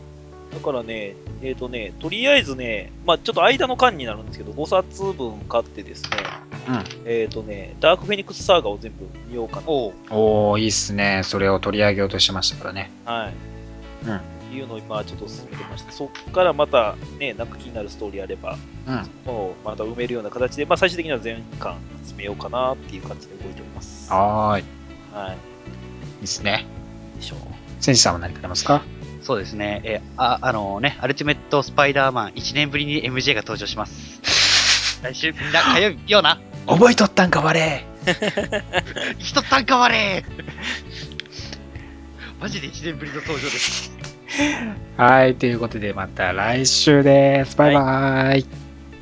[0.51, 6.09] だからね、えっ、とね、とりあえずね、まあちょっと間の間になるんですけど、5冊分買ってですね、
[7.05, 9.63] えっ、とね、ダークフェニックスサーガを全部見ようかな。
[9.67, 11.21] おうおー、いいっすね。
[11.23, 12.89] それを取り上げようとしてましたからね。
[13.05, 14.07] はい。
[14.07, 18.57] うんいうのを今ちょっと進めてまして、そっからまたね、なんか気になるストーリーあれば、
[18.87, 19.09] うん。
[19.25, 21.77] もうまた埋めるような形で、まあ最終的には全巻
[22.07, 24.11] 集めようかなっていう感じで動いております。
[24.11, 24.17] は
[24.49, 24.63] はーい。
[24.63, 25.37] いい。
[26.21, 26.65] いっすね。
[27.17, 27.39] でしょう。
[27.79, 28.81] 選手さんは何かありますか？
[29.21, 29.81] そうですね。
[29.83, 34.21] え、あ、あのね、アルティメットスパイダーマン1年ぶりに MJ が登場します。
[35.03, 36.39] 来週みんな通うような。
[36.67, 37.85] 覚えとったんか、 我
[39.19, 40.25] 一つ単価割れ
[42.39, 43.94] マジで1年ぶりの登場です。
[44.97, 47.55] はい、ということでまた来週です。
[47.57, 48.45] バイバーイ。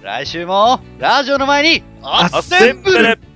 [0.02, 3.33] 来週も、ラジオの前に、アッセンブル